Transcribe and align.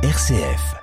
RCF. 0.00 0.76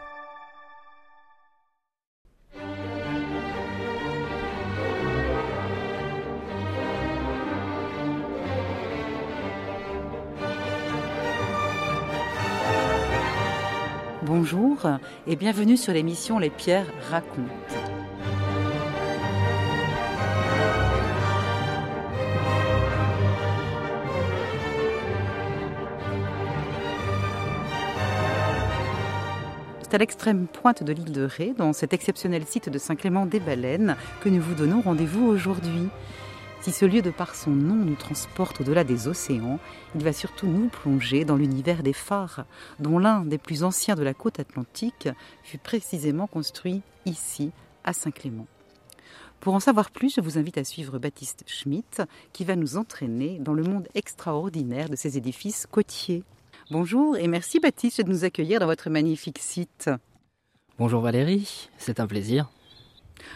Bonjour 14.24 14.86
et 15.26 15.38
bienvenue 15.38 15.78
sur 15.78 15.94
l'émission 15.94 16.38
Les 16.38 16.50
Pierres 16.50 16.86
racontent. 17.09 17.95
À 29.95 29.98
l'extrême 29.98 30.48
pointe 30.48 30.84
de 30.84 30.91
l'île 30.91 31.13
de 31.13 31.23
Ré, 31.23 31.54
dans 31.58 31.72
cet 31.72 31.94
exceptionnel 31.94 32.45
site 32.45 32.67
de 32.67 32.77
Saint-Clément-des-Baleines, 32.77 33.95
que 34.20 34.27
nous 34.27 34.41
vous 34.41 34.53
donnons 34.53 34.81
rendez-vous 34.81 35.26
aujourd'hui. 35.26 35.88
Si 36.59 36.73
ce 36.73 36.84
lieu 36.84 37.02
de 37.02 37.12
par 37.12 37.34
son 37.34 37.52
nom 37.52 37.76
nous 37.76 37.95
transporte 37.95 38.59
au-delà 38.59 38.84
des 38.84 39.08
océans, 39.08 39.58
il 39.95 40.03
va 40.03 40.12
surtout 40.12 40.48
nous 40.48 40.67
plonger 40.67 41.23
dans 41.23 41.38
l'univers 41.38 41.81
des 41.81 41.94
phares, 41.94 42.44
dont 42.80 43.00
l'un 43.00 43.22
des 43.22 43.38
plus 43.38 43.63
anciens 43.63 43.95
de 43.95 44.03
la 44.03 44.13
côte 44.13 44.38
atlantique 44.38 45.08
fut 45.44 45.59
précisément 45.59 46.27
construit 46.27 46.81
ici, 47.05 47.52
à 47.86 47.94
Saint-Clément. 47.94 48.48
Pour 49.39 49.53
en 49.53 49.62
savoir 49.62 49.91
plus, 49.91 50.14
je 50.14 50.22
vous 50.22 50.38
invite 50.38 50.58
à 50.58 50.66
suivre 50.66 51.00
Baptiste 51.00 51.45
Schmitt, 51.48 52.02
qui 52.34 52.44
va 52.44 52.58
nous 52.58 52.75
entraîner 52.75 53.39
dans 53.39 53.53
le 53.53 53.64
monde 53.64 53.88
extraordinaire 53.95 54.89
de 54.89 54.98
ces 54.98 55.17
édifices 55.17 55.67
côtiers. 55.72 56.25
Bonjour 56.71 57.15
et 57.15 57.27
merci 57.27 57.59
Baptiste 57.59 58.01
de 58.01 58.09
nous 58.09 58.23
accueillir 58.23 58.59
dans 58.59 58.65
votre 58.65 58.89
magnifique 58.89 59.37
site. 59.37 59.91
Bonjour 60.79 60.99
Valérie, 60.99 61.69
c'est 61.77 61.99
un 61.99 62.07
plaisir. 62.07 62.49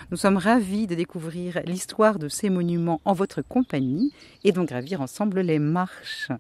Nous 0.10 0.18
sommes 0.18 0.38
ravis 0.38 0.88
de 0.88 0.96
découvrir 0.96 1.62
l'histoire 1.64 2.18
de 2.18 2.28
ces 2.28 2.50
monuments 2.50 3.02
en 3.06 3.14
votre 3.14 3.44
compagnie 3.44 4.12
et 4.44 4.52
d'en 4.52 4.64
gravir 4.64 5.00
ensemble 5.00 5.42
les 5.42 5.60
marches. 5.60 6.32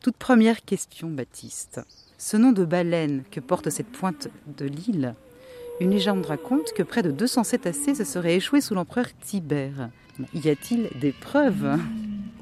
Toute 0.00 0.16
première 0.16 0.62
question, 0.62 1.10
Baptiste. 1.10 1.82
Ce 2.16 2.38
nom 2.38 2.52
de 2.52 2.64
baleine 2.64 3.22
que 3.30 3.40
porte 3.40 3.68
cette 3.68 3.92
pointe 3.92 4.28
de 4.46 4.64
l'île, 4.64 5.14
une 5.80 5.90
légende 5.90 6.24
raconte 6.24 6.72
que 6.72 6.82
près 6.82 7.02
de 7.02 7.10
200 7.10 7.44
cétacés 7.44 7.94
se 7.94 8.04
seraient 8.04 8.36
échoués 8.36 8.62
sous 8.62 8.74
l'empereur 8.74 9.08
Tibère. 9.20 9.90
Y 10.32 10.48
a-t-il 10.48 10.88
des 10.98 11.12
preuves? 11.12 11.78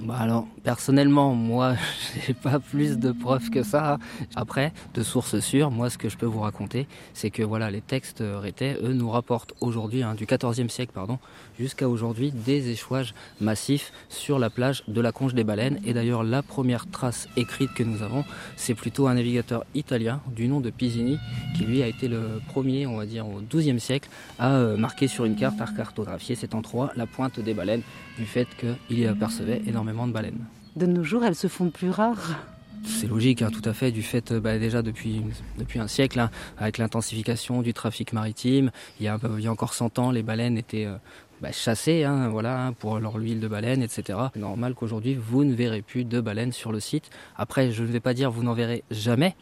Bah 0.01 0.17
alors, 0.21 0.47
personnellement, 0.63 1.35
moi, 1.35 1.75
j'ai 2.27 2.35
pas 2.35 2.61
plus 2.61 2.99
de 2.99 3.11
preuves 3.11 3.51
que 3.51 3.65
ça. 3.65 3.99
Après, 4.37 4.73
de 4.95 5.03
sources 5.03 5.41
sûres, 5.41 5.73
moi, 5.73 5.91
ce 5.91 5.99
que 5.99 6.09
je 6.09 6.17
peux 6.17 6.27
vous 6.27 6.39
raconter, 6.41 6.87
c'est 7.15 7.31
que 7.31 7.43
voilà, 7.43 7.71
les 7.71 7.81
textes 7.81 8.23
rétais, 8.23 8.79
eux, 8.81 8.93
nous 8.93 9.11
rapportent 9.11 9.55
aujourd'hui, 9.61 10.05
hein, 10.05 10.15
du 10.15 10.25
XIVe 10.25 10.69
siècle, 10.69 10.93
pardon, 10.95 11.19
jusqu'à 11.59 11.89
aujourd'hui, 11.89 12.31
des 12.31 12.71
échouages 12.71 13.13
massifs 13.41 13.93
sur 14.09 14.39
la 14.39 14.51
plage 14.51 14.85
de 14.87 15.01
la 15.01 15.11
Conche 15.11 15.35
des 15.35 15.43
Baleines. 15.43 15.81
Et 15.85 15.95
d'ailleurs, 15.95 16.23
la 16.23 16.43
première 16.43 16.89
trace 16.89 17.29
écrite 17.37 17.75
que 17.75 17.83
nous 17.83 18.03
avons, 18.03 18.25
c'est 18.57 18.75
plutôt 18.75 19.09
un 19.09 19.15
navigateur 19.15 19.65
italien 19.75 20.21
du 20.29 20.47
nom 20.47 20.61
de 20.61 20.71
Pisini, 20.71 21.19
qui 21.57 21.65
lui 21.65 21.83
a 21.83 21.89
été 21.89 22.07
le 22.07 22.41
premier, 22.47 22.87
on 22.87 22.97
va 22.97 23.07
dire, 23.07 23.27
au 23.27 23.41
XIIe 23.41 23.81
siècle, 23.81 24.09
à 24.39 24.55
euh, 24.55 24.77
marquer 24.77 25.09
sur 25.09 25.25
une 25.25 25.35
carte, 25.35 25.61
à 25.61 25.67
cartographier 25.67 26.37
cet 26.37 26.55
endroit, 26.55 26.93
la 26.95 27.07
pointe 27.07 27.41
des 27.41 27.55
baleines, 27.55 27.83
du 28.17 28.27
fait 28.27 28.49
qu'il 28.59 28.99
y 28.99 29.07
apercevait 29.07 29.62
énormément 29.67 29.88
de 29.89 30.12
baleines. 30.12 30.44
De 30.77 30.86
nos 30.86 31.03
jours, 31.03 31.25
elles 31.25 31.34
se 31.34 31.48
font 31.48 31.70
plus 31.70 31.91
rares. 31.91 32.36
C'est 32.84 33.08
logique, 33.08 33.42
hein, 33.42 33.50
tout 33.50 33.67
à 33.69 33.72
fait, 33.72 33.91
du 33.91 34.03
fait 34.03 34.33
bah, 34.33 34.58
déjà 34.58 34.83
depuis, 34.83 35.22
depuis 35.58 35.78
un 35.81 35.89
siècle, 35.89 36.20
hein, 36.20 36.31
avec 36.56 36.78
l'intensification 36.78 37.62
du 37.62 37.75
trafic 37.75 38.12
maritime. 38.12 38.70
Il 39.00 39.06
y, 39.06 39.09
a, 39.09 39.19
il 39.36 39.44
y 39.44 39.47
a 39.47 39.53
encore 39.53 39.75
100 39.75 39.98
ans, 39.98 40.11
les 40.11 40.22
baleines 40.22 40.56
étaient 40.56 40.84
euh, 40.84 40.97
bah, 41.41 41.53
chassées 41.53 42.05
hein, 42.05 42.28
voilà, 42.28 42.72
pour 42.78 42.98
leur 42.98 43.16
huile 43.16 43.41
de 43.41 43.48
baleine, 43.48 43.82
etc. 43.82 44.19
C'est 44.32 44.41
normal 44.41 44.75
qu'aujourd'hui, 44.75 45.15
vous 45.15 45.44
ne 45.44 45.54
verrez 45.54 45.82
plus 45.82 46.04
de 46.04 46.21
baleines 46.21 46.53
sur 46.53 46.72
le 46.72 46.81
site. 46.81 47.10
Après, 47.37 47.72
je 47.72 47.82
ne 47.82 47.88
vais 47.88 48.00
pas 48.00 48.15
dire 48.15 48.31
vous 48.31 48.43
n'en 48.43 48.54
verrez 48.54 48.84
jamais, 48.91 49.34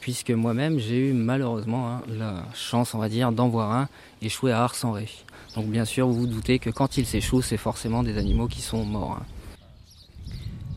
puisque 0.00 0.30
moi-même, 0.30 0.78
j'ai 0.78 1.10
eu 1.10 1.12
malheureusement 1.12 2.00
la 2.08 2.44
chance, 2.54 2.94
on 2.94 2.98
va 2.98 3.08
dire, 3.08 3.32
d'en 3.32 3.48
voir 3.48 3.72
un 3.72 3.88
échoué 4.22 4.52
à 4.52 4.64
Ars-en-Ré. 4.64 5.08
Donc 5.54 5.66
bien 5.66 5.84
sûr, 5.84 6.06
vous 6.08 6.14
vous 6.14 6.26
doutez 6.26 6.58
que 6.58 6.70
quand 6.70 6.96
ils 6.96 7.06
s'échouent, 7.06 7.42
c'est 7.42 7.56
forcément 7.56 8.02
des 8.02 8.18
animaux 8.18 8.46
qui 8.46 8.60
sont 8.60 8.84
morts. 8.84 9.20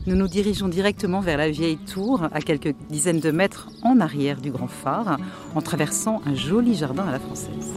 Nous 0.06 0.16
nous 0.16 0.28
dirigeons 0.28 0.68
directement 0.68 1.20
vers 1.20 1.38
la 1.38 1.48
vieille 1.48 1.78
tour, 1.78 2.28
à 2.30 2.42
quelques 2.42 2.74
dizaines 2.90 3.20
de 3.20 3.30
mètres 3.30 3.70
en 3.82 4.00
arrière 4.00 4.38
du 4.38 4.50
grand 4.50 4.68
phare, 4.68 5.16
en 5.54 5.62
traversant 5.62 6.20
un 6.26 6.34
joli 6.34 6.74
jardin 6.74 7.06
à 7.06 7.12
la 7.12 7.18
française. 7.18 7.72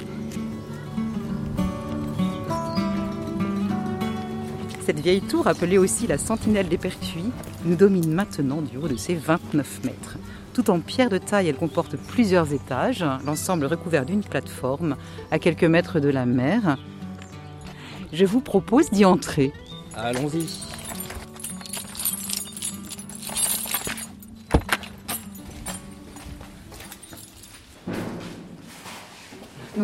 Cette 4.85 4.99
vieille 4.99 5.21
tour, 5.21 5.47
appelée 5.47 5.77
aussi 5.77 6.05
la 6.05 6.17
sentinelle 6.17 6.67
des 6.67 6.77
Pertuis, 6.77 7.31
nous 7.63 7.77
domine 7.77 8.11
maintenant 8.11 8.61
du 8.61 8.75
haut 8.75 8.89
de 8.89 8.97
ses 8.97 9.15
29 9.15 9.85
mètres. 9.85 10.17
Tout 10.53 10.69
en 10.69 10.81
pierre 10.81 11.09
de 11.09 11.19
taille, 11.19 11.47
elle 11.47 11.55
comporte 11.55 11.95
plusieurs 11.95 12.51
étages, 12.51 13.05
l'ensemble 13.25 13.67
recouvert 13.67 14.05
d'une 14.05 14.23
plateforme 14.23 14.97
à 15.31 15.39
quelques 15.39 15.63
mètres 15.63 16.01
de 16.01 16.09
la 16.09 16.25
mer. 16.25 16.77
Je 18.11 18.25
vous 18.25 18.41
propose 18.41 18.89
d'y 18.89 19.05
entrer. 19.05 19.53
Allons-y. 19.95 20.66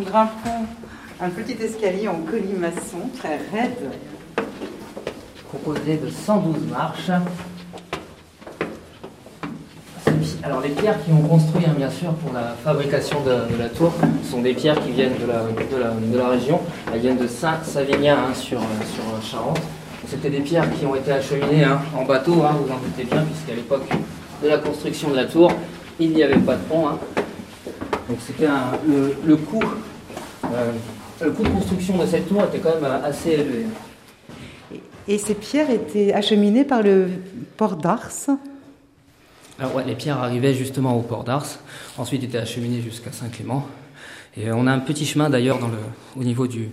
Grimpons 0.03 0.65
un 1.21 1.29
petit 1.29 1.61
escalier 1.63 2.07
en 2.07 2.19
colimaçon 2.29 3.09
très 3.17 3.37
raide. 3.51 3.91
Composé 5.51 5.97
de 5.97 6.09
112 6.09 6.55
marches. 6.71 7.11
Alors 10.43 10.59
les 10.61 10.69
pierres 10.69 10.97
qui 11.05 11.11
ont 11.11 11.21
construit, 11.21 11.63
hein, 11.65 11.73
bien 11.77 11.89
sûr, 11.89 12.13
pour 12.15 12.33
la 12.33 12.55
fabrication 12.63 13.21
de, 13.23 13.57
la 13.57 13.69
tour, 13.69 13.93
sont 14.29 14.41
des 14.41 14.53
pierres 14.53 14.79
qui 14.83 14.91
viennent 14.91 15.17
de 15.21 15.25
la, 15.25 15.43
de 15.43 15.81
la, 15.81 15.91
de 15.91 16.17
la 16.17 16.27
région. 16.27 16.59
Elles 16.93 16.99
viennent 16.99 17.17
de 17.17 17.27
Saint-Savinien 17.27 18.17
hein, 18.17 18.33
sur, 18.33 18.59
sur 18.59 19.29
Charente. 19.29 19.61
C'était 20.07 20.29
des 20.29 20.41
pierres 20.41 20.67
qui 20.77 20.85
ont 20.85 20.95
été 20.95 21.13
acheminées 21.13 21.63
hein, 21.63 21.79
en 21.97 22.03
bateau, 22.03 22.33
vous 22.33 22.41
en 22.41 22.77
doutez 22.77 23.05
bien, 23.09 23.23
puisqu'à 23.23 23.55
l'époque 23.55 23.87
de 24.43 24.49
la 24.49 24.57
construction 24.57 25.11
de 25.11 25.15
la 25.15 25.25
tour, 25.25 25.51
il 25.99 26.11
n'y 26.11 26.23
avait 26.23 26.37
pas 26.39 26.55
de 26.55 26.61
pont. 26.63 26.87
Donc 28.09 28.17
c'était 28.25 28.47
le, 28.87 29.15
le, 29.25 29.37
le 31.21 31.31
coût 31.31 31.43
de 31.43 31.49
construction 31.49 31.97
de 31.97 32.05
cette 32.05 32.27
tour 32.27 32.43
était 32.43 32.59
quand 32.59 32.79
même 32.79 32.91
assez 33.03 33.31
élevé. 33.31 33.65
Et 35.07 35.17
ces 35.17 35.33
pierres 35.33 35.69
étaient 35.69 36.13
acheminées 36.13 36.63
par 36.63 36.81
le 36.81 37.07
port 37.57 37.75
d'Ars? 37.75 38.29
Alors 39.59 39.75
ouais, 39.75 39.83
les 39.85 39.95
pierres 39.95 40.19
arrivaient 40.19 40.53
justement 40.53 40.97
au 40.97 41.01
port 41.01 41.23
d'Ars, 41.23 41.59
ensuite 41.97 42.23
étaient 42.23 42.37
acheminées 42.37 42.81
jusqu'à 42.81 43.11
Saint-Clément. 43.11 43.67
Et 44.37 44.51
on 44.51 44.65
a 44.65 44.71
un 44.71 44.79
petit 44.79 45.05
chemin 45.05 45.29
d'ailleurs 45.29 45.59
au 46.15 46.23
niveau 46.23 46.47
du, 46.47 46.69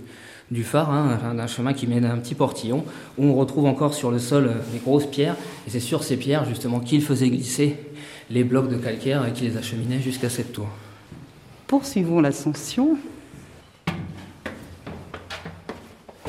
du 0.50 0.64
phare, 0.64 0.90
hein, 0.90 1.18
un, 1.24 1.38
un, 1.38 1.46
chemin 1.46 1.74
qui 1.74 1.86
mène 1.86 2.04
à 2.04 2.12
un 2.12 2.16
petit 2.16 2.34
portillon, 2.34 2.84
où 3.18 3.24
on 3.24 3.34
retrouve 3.34 3.66
encore 3.66 3.94
sur 3.94 4.10
le 4.10 4.18
sol 4.18 4.46
euh, 4.46 4.54
des 4.72 4.78
grosses 4.78 5.06
pierres, 5.06 5.36
et 5.66 5.70
c'est 5.70 5.80
sur 5.80 6.02
ces 6.02 6.16
pierres 6.16 6.46
justement 6.46 6.80
qu'ils 6.80 7.02
faisaient 7.02 7.28
glisser 7.28 7.76
les 8.30 8.44
blocs 8.44 8.68
de 8.68 8.76
calcaire 8.76 9.26
et 9.26 9.32
qui 9.32 9.44
les 9.44 9.56
acheminaient 9.56 10.00
jusqu'à 10.00 10.30
cette 10.30 10.52
tour. 10.52 10.68
Poursuivons 11.66 12.20
l'ascension. 12.20 12.96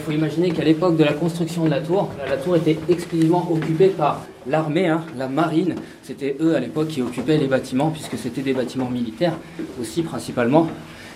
Il 0.02 0.06
faut 0.06 0.12
imaginer 0.14 0.50
qu'à 0.50 0.64
l'époque 0.64 0.98
de 0.98 1.04
la 1.04 1.14
construction 1.14 1.66
de 1.66 1.70
la 1.70 1.80
tour, 1.80 2.10
la 2.28 2.36
tour 2.36 2.56
était 2.56 2.76
exclusivement 2.90 3.48
occupée 3.52 3.90
par 3.90 4.26
l'armée, 4.48 4.88
hein, 4.88 5.06
la 5.16 5.28
marine. 5.28 5.76
C'était 6.02 6.36
eux 6.40 6.56
à 6.56 6.60
l'époque 6.60 6.88
qui 6.88 7.04
occupaient 7.04 7.38
les 7.38 7.46
bâtiments, 7.46 7.92
puisque 7.92 8.18
c'était 8.18 8.42
des 8.42 8.54
bâtiments 8.54 8.90
militaires 8.90 9.38
aussi 9.80 10.02
principalement. 10.02 10.68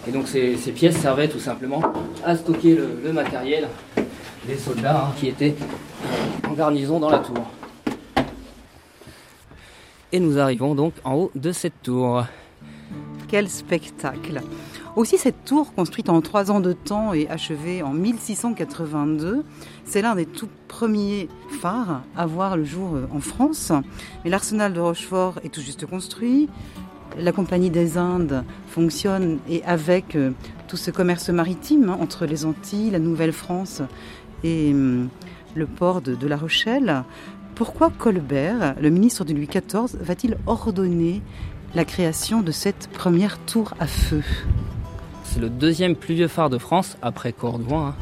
Et 0.07 0.11
donc 0.11 0.27
ces, 0.27 0.55
ces, 0.57 0.71
pièces 0.71 0.97
servaient 0.97 1.27
tout 1.27 1.39
simplement 1.39 1.81
à 2.23 2.35
stocker 2.35 2.75
le, 2.75 2.99
le 3.03 3.11
matériel 3.11 3.67
des 4.47 4.55
soldats 4.55 5.05
hein, 5.07 5.13
qui 5.19 5.29
étaient 5.29 5.55
en 6.47 6.53
garnison 6.53 6.99
dans 6.99 7.09
la 7.09 7.17
tour. 7.17 7.43
Et 10.11 10.19
nous 10.19 10.37
arrivons 10.37 10.75
donc 10.75 10.93
en 11.03 11.15
haut 11.15 11.31
de 11.33 11.51
cette 11.51 11.81
tour. 11.81 12.23
Quel 13.27 13.49
spectacle 13.49 14.43
aussi, 14.95 15.17
cette 15.17 15.43
tour, 15.43 15.73
construite 15.73 16.09
en 16.09 16.21
trois 16.21 16.51
ans 16.51 16.59
de 16.59 16.73
temps 16.73 17.13
et 17.13 17.27
achevée 17.29 17.83
en 17.83 17.91
1682, 17.91 19.43
c'est 19.83 20.01
l'un 20.01 20.15
des 20.15 20.25
tout 20.25 20.47
premiers 20.67 21.27
phares 21.61 22.03
à 22.15 22.25
voir 22.25 22.55
le 22.55 22.63
jour 22.63 22.91
en 23.13 23.19
France. 23.19 23.71
Mais 24.23 24.29
l'arsenal 24.29 24.73
de 24.73 24.79
Rochefort 24.79 25.39
est 25.43 25.49
tout 25.49 25.61
juste 25.61 25.85
construit. 25.85 26.49
La 27.17 27.31
Compagnie 27.31 27.69
des 27.69 27.97
Indes 27.97 28.43
fonctionne 28.67 29.39
et 29.49 29.63
avec 29.63 30.17
tout 30.67 30.77
ce 30.77 30.91
commerce 30.91 31.29
maritime 31.29 31.89
entre 31.89 32.25
les 32.25 32.45
Antilles, 32.45 32.91
la 32.91 32.99
Nouvelle-France 32.99 33.81
et 34.43 34.73
le 34.73 35.65
port 35.65 36.01
de 36.01 36.27
La 36.27 36.37
Rochelle. 36.37 37.03
Pourquoi 37.55 37.89
Colbert, 37.89 38.75
le 38.81 38.89
ministre 38.89 39.23
de 39.23 39.33
Louis 39.33 39.47
XIV, 39.47 39.97
va-t-il 40.01 40.37
ordonner 40.45 41.21
la 41.73 41.85
création 41.85 42.41
de 42.41 42.51
cette 42.51 42.89
première 42.89 43.39
tour 43.39 43.73
à 43.79 43.87
feu? 43.87 44.23
C'est 45.35 45.41
le 45.41 45.49
deuxième 45.49 45.97
plus 45.97 46.15
vieux 46.15 46.29
phare 46.29 46.49
de 46.49 46.57
France 46.57 46.95
après 47.01 47.33
Cordouan. 47.33 47.87
Hein. 47.87 47.95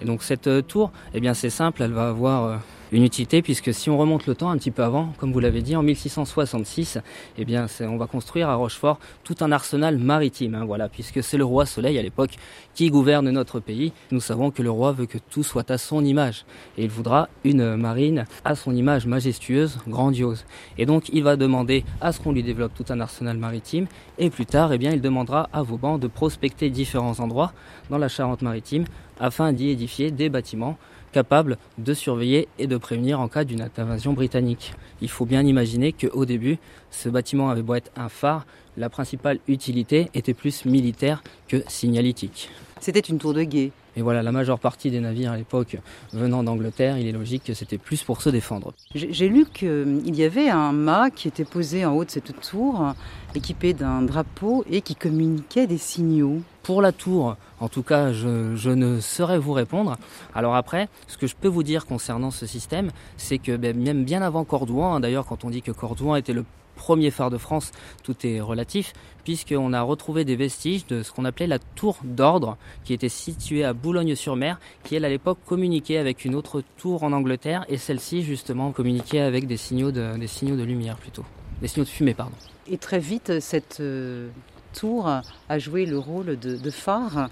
Et 0.00 0.04
donc 0.04 0.22
cette 0.22 0.46
euh, 0.46 0.62
tour, 0.62 0.92
eh 1.12 1.34
c'est 1.34 1.50
simple, 1.50 1.82
elle 1.82 1.90
va 1.90 2.10
avoir 2.10 2.44
euh, 2.44 2.56
une 2.92 3.02
utilité 3.02 3.42
puisque 3.42 3.72
si 3.74 3.90
on 3.90 3.98
remonte 3.98 4.26
le 4.26 4.34
temps 4.34 4.50
un 4.50 4.56
petit 4.56 4.70
peu 4.70 4.82
avant, 4.82 5.12
comme 5.18 5.32
vous 5.32 5.40
l'avez 5.40 5.62
dit, 5.62 5.76
en 5.76 5.82
1666, 5.82 6.98
eh 7.36 7.44
bien, 7.44 7.66
on 7.82 7.96
va 7.96 8.06
construire 8.06 8.48
à 8.48 8.54
Rochefort 8.54 8.98
tout 9.24 9.36
un 9.40 9.52
arsenal 9.52 9.98
maritime, 9.98 10.54
hein, 10.54 10.64
voilà, 10.64 10.88
puisque 10.88 11.22
c'est 11.22 11.36
le 11.36 11.44
roi 11.44 11.66
Soleil 11.66 11.98
à 11.98 12.02
l'époque 12.02 12.36
qui 12.74 12.90
gouverne 12.90 13.30
notre 13.30 13.60
pays. 13.60 13.92
Nous 14.10 14.20
savons 14.20 14.50
que 14.50 14.62
le 14.62 14.70
roi 14.70 14.92
veut 14.92 15.06
que 15.06 15.18
tout 15.18 15.42
soit 15.42 15.70
à 15.70 15.78
son 15.78 16.04
image 16.04 16.44
et 16.76 16.84
il 16.84 16.90
voudra 16.90 17.28
une 17.44 17.76
marine 17.76 18.24
à 18.44 18.54
son 18.54 18.74
image 18.74 19.06
majestueuse, 19.06 19.78
grandiose. 19.86 20.44
Et 20.78 20.86
donc, 20.86 21.08
il 21.12 21.22
va 21.22 21.36
demander 21.36 21.84
à 22.00 22.12
ce 22.12 22.20
qu'on 22.20 22.32
lui 22.32 22.42
développe 22.42 22.72
tout 22.74 22.86
un 22.90 23.00
arsenal 23.00 23.36
maritime 23.36 23.86
et 24.18 24.30
plus 24.30 24.46
tard, 24.46 24.72
eh 24.72 24.78
bien, 24.78 24.92
il 24.92 25.00
demandera 25.00 25.48
à 25.52 25.62
Vauban 25.62 25.98
de 25.98 26.06
prospecter 26.06 26.70
différents 26.70 27.20
endroits 27.20 27.52
dans 27.90 27.98
la 27.98 28.08
Charente-Maritime 28.08 28.84
afin 29.20 29.52
d'y 29.52 29.70
édifier 29.70 30.10
des 30.10 30.28
bâtiments 30.28 30.78
capable 31.12 31.58
de 31.78 31.94
surveiller 31.94 32.48
et 32.58 32.66
de 32.66 32.76
prévenir 32.76 33.20
en 33.20 33.28
cas 33.28 33.44
d'une 33.44 33.68
invasion 33.76 34.12
britannique. 34.12 34.74
Il 35.00 35.10
faut 35.10 35.26
bien 35.26 35.42
imaginer 35.42 35.92
qu'au 35.92 36.24
début, 36.24 36.58
ce 36.90 37.08
bâtiment 37.08 37.50
avait 37.50 37.62
beau 37.62 37.74
être 37.74 37.90
un 37.96 38.08
phare, 38.08 38.46
la 38.76 38.88
principale 38.88 39.38
utilité 39.48 40.10
était 40.14 40.34
plus 40.34 40.64
militaire 40.64 41.22
que 41.48 41.62
signalétique. 41.68 42.50
C'était 42.80 43.00
une 43.00 43.18
tour 43.18 43.34
de 43.34 43.42
guet. 43.42 43.72
Et 43.96 44.02
voilà, 44.02 44.22
la 44.22 44.30
majeure 44.30 44.60
partie 44.60 44.92
des 44.92 45.00
navires 45.00 45.32
à 45.32 45.36
l'époque 45.36 45.76
venant 46.12 46.44
d'Angleterre, 46.44 46.98
il 46.98 47.08
est 47.08 47.12
logique 47.12 47.42
que 47.42 47.54
c'était 47.54 47.78
plus 47.78 48.04
pour 48.04 48.22
se 48.22 48.30
défendre. 48.30 48.72
J'ai 48.94 49.28
lu 49.28 49.44
qu'il 49.52 50.14
y 50.14 50.22
avait 50.22 50.48
un 50.48 50.70
mât 50.70 51.10
qui 51.10 51.26
était 51.26 51.44
posé 51.44 51.84
en 51.84 51.96
haut 51.96 52.04
de 52.04 52.10
cette 52.10 52.40
tour, 52.40 52.94
équipé 53.34 53.72
d'un 53.72 54.02
drapeau 54.02 54.64
et 54.70 54.82
qui 54.82 54.94
communiquait 54.94 55.66
des 55.66 55.78
signaux. 55.78 56.42
Pour 56.62 56.80
la 56.80 56.92
tour, 56.92 57.36
en 57.60 57.68
tout 57.68 57.82
cas, 57.82 58.12
je, 58.12 58.70
ne 58.70 59.00
saurais 59.00 59.38
vous 59.38 59.52
répondre. 59.52 59.96
Alors 60.34 60.54
après, 60.54 60.88
ce 61.06 61.16
que 61.16 61.26
je 61.26 61.34
peux 61.34 61.48
vous 61.48 61.62
dire 61.62 61.86
concernant 61.86 62.30
ce 62.30 62.46
système, 62.46 62.90
c'est 63.16 63.38
que 63.38 63.56
ben, 63.56 63.76
même 63.76 64.04
bien 64.04 64.22
avant 64.22 64.44
Cordouan, 64.44 64.94
hein, 64.94 65.00
d'ailleurs 65.00 65.26
quand 65.26 65.44
on 65.44 65.50
dit 65.50 65.62
que 65.62 65.72
Cordouan 65.72 66.16
était 66.16 66.32
le 66.32 66.44
premier 66.78 67.10
phare 67.10 67.30
de 67.30 67.38
France, 67.38 67.72
tout 68.04 68.14
est 68.24 68.40
relatif, 68.40 68.92
puisqu'on 69.24 69.72
a 69.72 69.82
retrouvé 69.82 70.24
des 70.24 70.36
vestiges 70.36 70.86
de 70.86 71.02
ce 71.02 71.10
qu'on 71.12 71.24
appelait 71.24 71.48
la 71.48 71.58
tour 71.58 71.98
d'ordre, 72.04 72.56
qui 72.84 72.94
était 72.94 73.08
située 73.08 73.64
à 73.64 73.72
Boulogne-sur-Mer, 73.72 74.60
qui 74.84 74.94
elle 74.94 75.04
à 75.04 75.08
l'époque 75.08 75.38
communiquait 75.44 75.98
avec 75.98 76.24
une 76.24 76.36
autre 76.36 76.62
tour 76.78 77.02
en 77.02 77.12
Angleterre, 77.12 77.66
et 77.68 77.76
celle-ci 77.76 78.22
justement 78.22 78.70
communiquait 78.70 79.20
avec 79.20 79.46
des 79.46 79.56
signaux 79.56 79.90
de, 79.90 80.16
des 80.16 80.28
signaux 80.28 80.56
de 80.56 80.62
lumière 80.62 80.96
plutôt, 80.96 81.24
des 81.60 81.68
signaux 81.68 81.84
de 81.84 81.90
fumée 81.90 82.14
pardon. 82.14 82.36
Et 82.70 82.78
très 82.78 83.00
vite, 83.00 83.40
cette 83.40 83.80
euh, 83.80 84.28
tour 84.72 85.08
a 85.08 85.58
joué 85.58 85.84
le 85.84 85.98
rôle 85.98 86.38
de, 86.38 86.70
phare. 86.70 87.28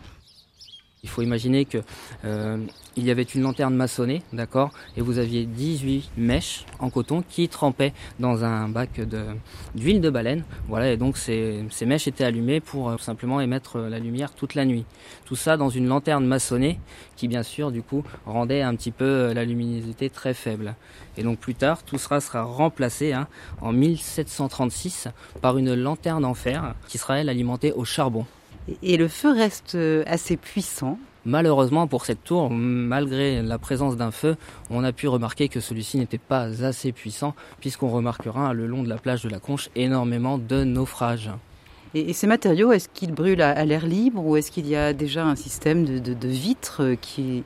Il 1.07 1.09
faut 1.09 1.23
imaginer 1.23 1.67
que 1.67 1.79
euh, 2.25 2.59
y 2.97 3.13
avait 3.13 3.23
une 3.23 3.43
lanterne 3.43 3.77
maçonnée, 3.77 4.23
d'accord, 4.33 4.73
et 4.97 5.03
vous 5.03 5.19
aviez 5.19 5.45
18 5.45 6.11
mèches 6.17 6.65
en 6.81 6.91
coton 6.91 7.23
qui 7.23 7.49
trempaient 7.49 7.93
dans 8.19 8.45
un 8.45 8.69
bac 8.69 9.01
d'huile 9.77 10.01
de, 10.01 10.11
baleine. 10.11 10.43
Voilà, 10.67 10.91
et 10.91 10.97
donc 10.97 11.17
ces, 11.17 11.65
mèches 11.87 12.09
étaient 12.09 12.25
allumées 12.25 12.59
pour 12.59 12.91
euh, 12.91 12.97
simplement 12.99 13.41
émettre 13.41 13.79
la 13.79 14.01
lumière 14.01 14.33
toute 14.33 14.57
la 14.57 14.65
nuit. 14.65 14.85
Tout 15.27 15.37
ça 15.37 15.57
dans 15.57 15.69
une 15.69 15.87
lanterne 15.87 16.27
maçonnée 16.27 16.81
qui, 17.15 17.29
bien 17.29 17.45
sûr, 17.45 17.71
du 17.71 17.83
coup, 17.83 18.03
rendait 18.25 18.63
un 18.63 18.75
petit 18.75 18.91
peu 18.91 19.05
euh, 19.05 19.33
la 19.33 19.45
luminosité 19.45 20.11
très 20.11 20.35
faible. 20.35 20.75
Et 21.17 21.23
donc 21.23 21.39
plus 21.39 21.55
tard, 21.55 21.85
tout 21.85 21.99
sera 21.99 22.21
sera 22.21 22.43
remplacé 22.43 23.13
hein, 23.13 23.29
en 23.61 23.73
1736 23.73 25.07
par 25.41 25.57
une 25.57 25.73
lanterne 25.75 26.25
en 26.25 26.35
fer 26.35 26.75
qui 26.89 26.99
sera 26.99 27.21
elle 27.21 27.29
alimentée 27.29 27.73
au 27.73 27.85
charbon. 27.85 28.27
Et 28.83 28.97
le 28.97 29.09
feu 29.09 29.33
reste 29.33 29.75
euh, 29.75 30.03
assez 30.07 30.37
puissant 30.37 30.99
Malheureusement 31.29 31.89
pour 31.89 32.05
cette 32.05 32.23
tour, 32.23 32.51
malgré 32.51 33.43
la 33.43 33.59
présence 33.59 33.97
d'un 33.97 34.13
feu, 34.13 34.37
on 34.71 34.85
a 34.85 34.93
pu 34.93 35.09
remarquer 35.09 35.49
que 35.49 35.59
celui-ci 35.59 35.99
n'était 35.99 36.19
pas 36.19 36.65
assez 36.65 36.93
puissant 36.93 37.35
puisqu'on 37.59 37.89
remarquera 37.89 38.55
le 38.55 38.69
long 38.69 38.85
de 38.85 38.89
la 38.89 38.97
plage 38.97 39.25
de 39.25 39.29
la 39.29 39.41
Conche 39.41 39.69
énormément 39.75 40.39
de 40.39 40.63
naufrages. 40.63 41.33
Et, 41.95 42.13
ces 42.13 42.29
matériaux, 42.29 42.71
est-ce 42.71 42.89
qu'ils 42.89 43.13
brûlent 43.13 43.43
à, 43.43 43.65
l'air 43.65 43.87
libre 43.87 44.25
ou 44.25 44.37
est-ce 44.37 44.53
qu'il 44.53 44.69
y 44.69 44.77
a 44.77 44.93
déjà 44.93 45.25
un 45.25 45.35
système 45.35 45.85
de 45.85 46.29
vitres 46.29 46.95
qui 47.01 47.43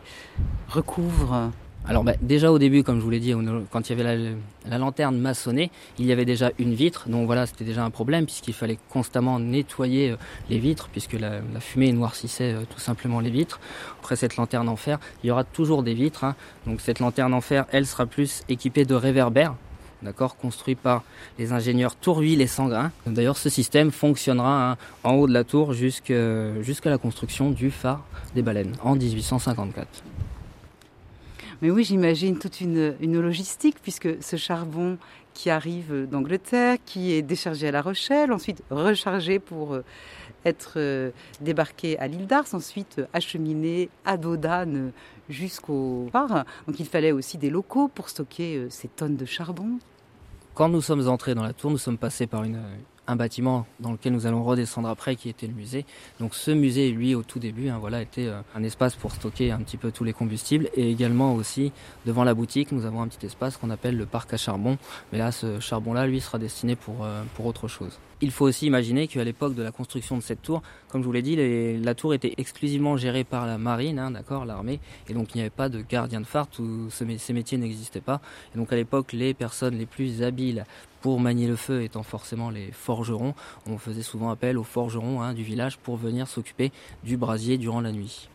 recouvre 0.68 1.50
alors 1.90 2.04
bah, 2.04 2.12
déjà 2.22 2.52
au 2.52 2.60
début, 2.60 2.84
comme 2.84 3.00
je 3.00 3.02
vous 3.02 3.10
l'ai 3.10 3.18
dit, 3.18 3.34
quand 3.72 3.90
il 3.90 3.98
y 3.98 4.00
avait 4.00 4.36
la, 4.68 4.78
lanterne 4.78 5.18
maçonnée, 5.18 5.72
il 5.98 6.06
y 6.06 6.12
avait 6.12 6.24
déjà 6.24 6.52
une 6.60 6.72
vitre. 6.72 7.08
Donc 7.08 7.26
voilà, 7.26 7.46
c'était 7.46 7.64
déjà 7.64 7.84
un 7.84 7.90
problème 7.90 8.26
puisqu'il 8.26 8.54
fallait 8.54 8.78
constamment 8.90 9.40
nettoyer 9.40 10.12
euh, 10.12 10.16
les 10.50 10.60
vitres 10.60 10.88
puisque 10.92 11.14
la, 11.14 11.40
fumée 11.58 11.90
noircissait 11.92 12.52
euh, 12.52 12.60
tout 12.72 12.78
simplement 12.78 13.18
les 13.18 13.30
vitres. 13.30 13.58
Après 13.98 14.14
cette 14.14 14.36
lanterne 14.36 14.68
en 14.68 14.76
fer, 14.76 15.00
il 15.24 15.26
y 15.26 15.30
aura 15.32 15.42
toujours 15.42 15.82
des 15.82 15.94
vitres. 15.94 16.22
Hein. 16.22 16.36
Donc 16.64 16.80
cette 16.80 17.00
lanterne 17.00 17.34
en 17.34 17.40
fer, 17.40 17.66
elle 17.72 17.86
sera 17.86 18.06
plus 18.06 18.44
équipée 18.48 18.84
de 18.84 18.94
réverbères. 18.94 19.56
D'accord, 20.00 20.36
construit 20.36 20.76
par 20.76 21.02
les 21.40 21.52
ingénieurs 21.52 21.96
Tourville 21.96 22.40
et 22.40 22.46
Sangrain. 22.46 22.92
D'ailleurs, 23.04 23.36
ce 23.36 23.48
système 23.48 23.90
fonctionnera 23.90 24.70
hein, 24.70 24.76
en 25.02 25.14
haut 25.14 25.26
de 25.26 25.34
la 25.34 25.42
tour 25.42 25.72
jusqu'à 25.72 26.14
la 26.84 26.98
construction 26.98 27.50
du 27.50 27.72
phare 27.72 28.04
des 28.36 28.42
baleines 28.42 28.76
en 28.84 28.94
1854. 28.94 30.04
Mais 31.62 31.70
oui, 31.70 31.84
j'imagine 31.84 32.38
toute 32.38 32.62
une, 32.62 32.96
logistique, 33.00 33.76
puisque 33.82 34.22
ce 34.22 34.36
charbon 34.36 34.96
qui 35.34 35.50
arrive 35.50 36.08
d'Angleterre, 36.10 36.78
qui 36.86 37.12
est 37.12 37.22
déchargé 37.22 37.68
à 37.68 37.70
La 37.70 37.82
Rochelle, 37.82 38.32
ensuite 38.32 38.62
rechargé 38.70 39.38
pour 39.38 39.74
euh, 39.74 39.84
être 40.46 40.74
euh, 40.76 41.10
débarqué 41.42 41.98
à 41.98 42.06
l'île 42.06 42.26
d'Ars, 42.26 42.46
ensuite 42.54 42.98
euh, 42.98 43.06
acheminé 43.12 43.90
à 44.06 44.16
Dodane 44.16 44.92
jusqu'au 45.28 46.08
phare. 46.10 46.46
Donc 46.66 46.80
il 46.80 46.86
fallait 46.86 47.12
aussi 47.12 47.36
des 47.36 47.50
locaux 47.50 47.88
pour 47.88 48.08
stocker 48.08 48.66
ces 48.70 48.88
tonnes 48.88 49.16
de 49.16 49.26
charbon. 49.26 49.78
Quand 50.54 50.70
nous 50.70 50.80
sommes 50.80 51.08
entrés 51.08 51.34
dans 51.34 51.44
la 51.44 51.52
tour, 51.52 51.70
nous 51.70 51.78
sommes 51.78 51.98
passés 51.98 52.26
par 52.26 52.42
une, 52.42 52.60
un 53.10 53.16
bâtiment 53.16 53.66
dans 53.80 53.92
lequel 53.92 54.12
nous 54.12 54.26
allons 54.26 54.42
redescendre 54.42 54.88
après, 54.88 55.16
qui 55.16 55.28
était 55.28 55.46
le 55.46 55.52
musée. 55.52 55.84
Donc 56.20 56.34
ce 56.34 56.50
musée, 56.50 56.90
lui, 56.90 57.14
au 57.14 57.22
tout 57.22 57.38
début, 57.38 57.68
hein, 57.68 57.78
voilà, 57.80 58.00
était 58.02 58.26
euh, 58.26 58.40
un 58.54 58.62
espace 58.62 58.94
pour 58.94 59.12
stocker 59.12 59.50
un 59.50 59.58
petit 59.58 59.76
peu 59.76 59.90
tous 59.90 60.04
les 60.04 60.12
combustibles. 60.12 60.68
Et 60.74 60.90
également 60.90 61.34
aussi, 61.34 61.72
devant 62.06 62.24
la 62.24 62.34
boutique, 62.34 62.72
nous 62.72 62.86
avons 62.86 63.02
un 63.02 63.08
petit 63.08 63.26
espace 63.26 63.56
qu'on 63.56 63.70
appelle 63.70 63.96
le 63.96 64.06
parc 64.06 64.32
à 64.32 64.36
charbon. 64.36 64.78
Mais 65.12 65.18
là, 65.18 65.32
ce 65.32 65.60
charbon-là, 65.60 66.06
lui, 66.06 66.20
sera 66.20 66.38
destiné 66.38 66.76
pour, 66.76 67.04
euh, 67.04 67.22
pour 67.34 67.46
autre 67.46 67.68
chose. 67.68 67.98
Il 68.22 68.30
faut 68.30 68.44
aussi 68.44 68.66
imaginer 68.66 69.08
qu'à 69.08 69.24
l'époque 69.24 69.54
de 69.54 69.62
la 69.62 69.72
construction 69.72 70.18
de 70.18 70.22
cette 70.22 70.42
tour, 70.42 70.60
comme 70.88 71.00
je 71.00 71.06
vous 71.06 71.12
l'ai 71.12 71.22
dit, 71.22 71.36
la 71.82 71.94
tour 71.94 72.12
était 72.12 72.34
exclusivement 72.36 72.98
gérée 72.98 73.24
par 73.24 73.46
la 73.46 73.56
marine, 73.56 73.98
hein, 73.98 74.10
d'accord, 74.10 74.44
l'armée, 74.44 74.78
et 75.08 75.14
donc 75.14 75.34
il 75.34 75.38
n'y 75.38 75.40
avait 75.40 75.48
pas 75.48 75.70
de 75.70 75.80
gardien 75.80 76.20
de 76.20 76.26
phare, 76.26 76.46
tous 76.46 76.90
ces 76.90 77.32
métiers 77.32 77.56
n'existaient 77.56 78.02
pas. 78.02 78.20
Et 78.54 78.58
donc 78.58 78.74
à 78.74 78.76
l'époque, 78.76 79.14
les 79.14 79.32
personnes 79.32 79.78
les 79.78 79.86
plus 79.86 80.22
habiles 80.22 80.66
pour 81.00 81.18
manier 81.18 81.48
le 81.48 81.56
feu 81.56 81.82
étant 81.82 82.02
forcément 82.02 82.50
les 82.50 82.72
forgerons, 82.72 83.34
on 83.66 83.78
faisait 83.78 84.02
souvent 84.02 84.30
appel 84.30 84.58
aux 84.58 84.64
forgerons 84.64 85.22
hein, 85.22 85.32
du 85.32 85.42
village 85.42 85.78
pour 85.78 85.96
venir 85.96 86.28
s'occuper 86.28 86.72
du 87.02 87.16
brasier 87.16 87.56
durant 87.56 87.80
la 87.80 87.90
nuit. 87.90 88.28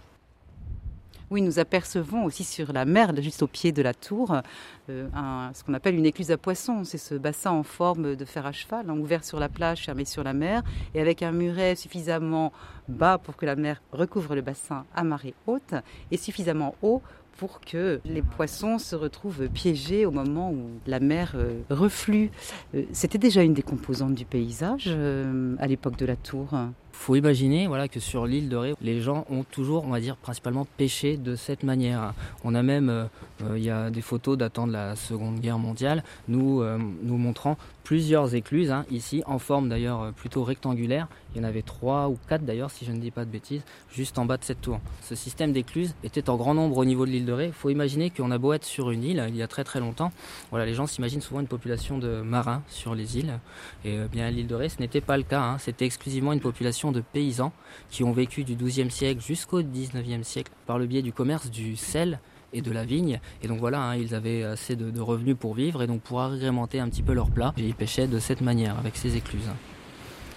Oui, 1.32 1.42
nous 1.42 1.58
apercevons 1.58 2.24
aussi 2.24 2.44
sur 2.44 2.72
la 2.72 2.86
mer, 2.86 3.12
juste 3.20 3.42
au 3.42 3.48
pied 3.48 3.72
de 3.72 3.82
la 3.82 3.96
tour, 3.96 4.42
euh, 4.90 5.08
ce 5.54 5.64
qu'on 5.64 5.74
appelle 5.74 5.96
une 5.96 6.06
écluse 6.06 6.30
à 6.30 6.38
poissons. 6.38 6.84
C'est 6.84 7.00
ce 7.00 7.16
bassin 7.16 7.50
en 7.50 7.64
forme 7.64 8.16
de 8.16 8.26
fer 8.26 8.46
à 8.46 8.52
cheval, 8.52 8.88
hein, 8.88 8.98
ouvert 8.98 9.24
sur 9.24 9.40
la 9.40 9.50
plage, 9.50 9.86
fermé 9.86 10.06
sur 10.06 10.24
la 10.24 10.34
mer, 10.34 10.62
et 10.94 11.02
avec 11.02 11.24
un 11.24 11.32
muret 11.32 11.76
suffisamment 11.76 12.54
bas 12.88 13.18
pour 13.18 13.38
que 13.38 13.48
la 13.48 13.56
mer 13.56 13.82
recouvre 13.92 14.36
le 14.36 14.42
bassin 14.42 14.86
à 14.96 15.04
marée 15.04 15.34
haute, 15.48 15.74
et 16.12 16.18
suffisamment 16.18 16.76
haut 16.84 17.02
pour 17.38 17.60
que 17.60 18.00
les 18.06 18.22
poissons 18.22 18.78
se 18.78 18.96
retrouvent 18.96 19.50
piégés 19.50 20.06
au 20.06 20.12
moment 20.12 20.52
où 20.52 20.70
la 20.86 21.00
mer 21.00 21.34
euh, 21.36 21.60
reflue. 21.72 22.30
Euh, 22.76 22.84
c'était 22.94 23.18
déjà 23.18 23.42
une 23.42 23.56
des 23.56 23.64
composantes 23.64 24.14
du 24.14 24.26
paysage 24.26 24.88
à 24.88 25.68
l'époque 25.68 25.98
de 25.98 26.06
la 26.06 26.16
tour 26.16 26.52
faut 26.96 27.16
imaginer 27.16 27.70
que 27.92 28.00
sur 28.00 28.26
l'île 28.26 28.50
de 28.50 28.56
Ré, 28.56 28.74
les 28.82 29.02
gens 29.02 29.26
ont 29.30 29.44
toujours, 29.44 29.86
on 29.86 29.90
va 29.90 30.00
dire, 30.00 30.16
principalement 30.16 30.66
pêché 30.78 31.18
de 31.18 31.36
cette 31.36 31.64
manière. 31.64 32.14
On 32.44 32.56
a 32.56 32.64
même, 32.64 32.90
euh, 32.90 33.06
euh, 33.44 33.58
il 33.58 33.64
y 33.64 33.70
a 33.70 33.92
des 33.92 34.02
photos 34.02 34.38
datant 34.38 34.66
de 34.66 34.74
la 34.74 34.96
Seconde 34.96 35.40
Guerre 35.40 35.60
mondiale, 35.60 36.04
nous, 36.28 36.62
euh, 36.62 36.78
montrant 37.04 37.58
plusieurs 37.84 38.34
écluses, 38.34 38.72
hein, 38.72 38.86
ici, 38.90 39.22
en 39.28 39.38
forme 39.38 39.70
d'ailleurs 39.70 40.14
plutôt 40.14 40.44
rectangulaire. 40.44 41.08
Il 41.36 41.42
y 41.42 41.46
en 41.46 41.48
avait 41.48 41.62
trois 41.62 42.08
ou 42.08 42.18
quatre 42.28 42.46
d'ailleurs, 42.46 42.72
si 42.72 42.86
je 42.86 42.92
ne 42.92 43.00
dis 43.00 43.12
pas 43.12 43.26
de 43.26 43.30
bêtises, 43.30 43.64
juste 43.92 44.18
en 44.18 44.26
bas 44.26 44.38
de 44.38 44.44
cette 44.44 44.62
tour. 44.62 44.80
Ce 45.02 45.16
système 45.16 45.52
d'écluses 45.52 45.94
était 46.04 46.30
en 46.30 46.38
grand 46.38 46.54
nombre 46.54 46.78
au 46.78 46.86
niveau 46.86 47.06
de 47.06 47.12
l'île 47.12 47.26
de 47.26 47.34
Ré. 47.34 47.48
Il 47.48 47.54
faut 47.54 47.70
imaginer 47.70 48.10
qu'on 48.10 48.32
a 48.32 48.38
beau 48.38 48.54
être 48.54 48.64
sur 48.64 48.92
une 48.92 49.04
île, 49.04 49.26
il 49.28 49.36
y 49.36 49.44
a 49.44 49.48
très 49.48 49.64
très 49.64 49.80
longtemps, 49.80 50.12
voilà, 50.50 50.66
les 50.66 50.74
gens 50.74 50.88
s'imaginent 50.88 51.22
souvent 51.22 51.42
une 51.42 51.48
population 51.48 51.98
de 51.98 52.22
marins 52.22 52.64
sur 52.68 52.96
les 52.96 53.18
îles. 53.18 53.40
Et 53.84 53.98
bien 54.12 54.28
à 54.28 54.32
l'île 54.32 54.48
de 54.48 54.56
Ré, 54.56 54.70
ce 54.70 54.80
n'était 54.80 55.02
pas 55.02 55.18
le 55.18 55.24
cas. 55.24 55.42
Hein. 55.42 55.58
C'était 55.58 55.86
exclusivement 55.86 56.34
une 56.34 56.40
population 56.40 56.92
de 56.92 57.02
paysans 57.02 57.52
qui 57.90 58.04
ont 58.04 58.12
vécu 58.12 58.44
du 58.44 58.56
XIIe 58.56 58.92
siècle 58.92 59.22
jusqu'au 59.22 59.62
XIXe 59.62 60.26
siècle 60.26 60.52
par 60.66 60.80
le 60.80 60.86
biais 60.86 61.02
du 61.02 61.14
commerce 61.14 61.50
du 61.50 61.76
sel 61.76 62.20
et 62.54 62.62
de 62.62 62.72
la 62.72 62.86
vigne. 62.86 63.20
Et 63.44 63.48
donc 63.48 63.60
voilà, 63.60 63.82
hein, 63.82 63.96
ils 63.96 64.16
avaient 64.16 64.44
assez 64.44 64.76
de, 64.76 65.00
revenus 65.00 65.36
pour 65.38 65.54
vivre 65.54 65.84
et 65.84 65.88
donc 65.88 66.02
pour 66.02 66.22
agrémenter 66.22 66.80
un 66.80 66.90
petit 66.90 67.04
peu 67.04 67.14
leur 67.14 67.30
plat. 67.30 67.54
Et 67.58 67.64
ils 67.64 67.76
pêchaient 67.76 68.08
de 68.08 68.20
cette 68.20 68.42
manière, 68.42 68.78
avec 68.80 68.96
ces 68.96 69.18
écluses. 69.18 69.50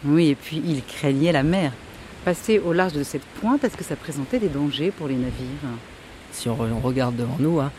Oui, 0.04 0.28
et 0.28 0.34
puis 0.34 0.62
il 0.64 0.84
craignait 0.84 1.32
la 1.32 1.42
mer. 1.42 1.72
Passer 2.24 2.58
au 2.58 2.72
large 2.72 2.92
de 2.92 3.02
cette 3.02 3.24
pointe, 3.40 3.64
est-ce 3.64 3.76
que 3.76 3.84
ça 3.84 3.96
présentait 3.96 4.38
des 4.38 4.48
dangers 4.48 4.90
pour 4.90 5.08
les 5.08 5.16
navires? 5.16 5.68
Si 6.30 6.48
on, 6.48 6.56
regarde 6.80 7.16
devant 7.16 7.36
nous, 7.40 7.58
hein, 7.58 7.72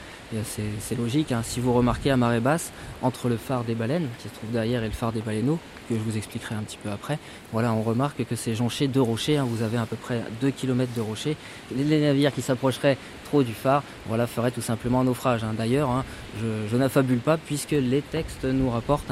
c'est 0.43 0.97
logique. 0.97 1.31
Hein. 1.31 1.41
Si 1.43 1.59
vous 1.59 1.71
remarquez 1.71 2.11
à 2.11 2.17
marée 2.17 2.39
basse, 2.39 2.71
entre 3.01 3.29
le 3.29 3.37
phare 3.37 3.63
des 3.63 3.75
baleines, 3.75 4.07
qui 4.17 4.27
se 4.27 4.33
trouve 4.33 4.51
derrière, 4.51 4.83
et 4.83 4.87
le 4.87 4.93
phare 4.93 5.13
des 5.13 5.21
baleineaux, 5.21 5.59
que 5.87 5.95
je 5.95 5.99
vous 5.99 6.17
expliquerai 6.17 6.55
un 6.55 6.63
petit 6.63 6.77
peu 6.81 6.89
après, 6.89 7.19
voilà, 7.53 7.73
on 7.73 7.83
remarque 7.83 8.25
que 8.25 8.35
c'est 8.35 8.55
jonché 8.55 8.87
de 8.87 8.99
rochers. 8.99 9.37
Hein. 9.37 9.47
Vous 9.49 9.63
avez 9.63 9.77
à 9.77 9.85
peu 9.85 9.95
près 9.95 10.21
2 10.41 10.51
km 10.51 10.91
de 10.95 11.01
rochers. 11.01 11.37
Les 11.75 12.01
navires 12.01 12.33
qui 12.33 12.41
s'approcheraient 12.41 12.97
trop 13.25 13.43
du 13.43 13.53
phare, 13.53 13.83
voilà, 14.07 14.27
feraient 14.27 14.51
tout 14.51 14.61
simplement 14.61 15.01
un 15.01 15.05
naufrage. 15.05 15.41
D'ailleurs, 15.57 16.03
je, 16.41 16.67
je 16.69 16.75
n'affabule 16.75 17.19
pas 17.19 17.37
puisque 17.37 17.71
les 17.71 18.01
textes 18.01 18.45
nous 18.45 18.69
rapportent 18.69 19.11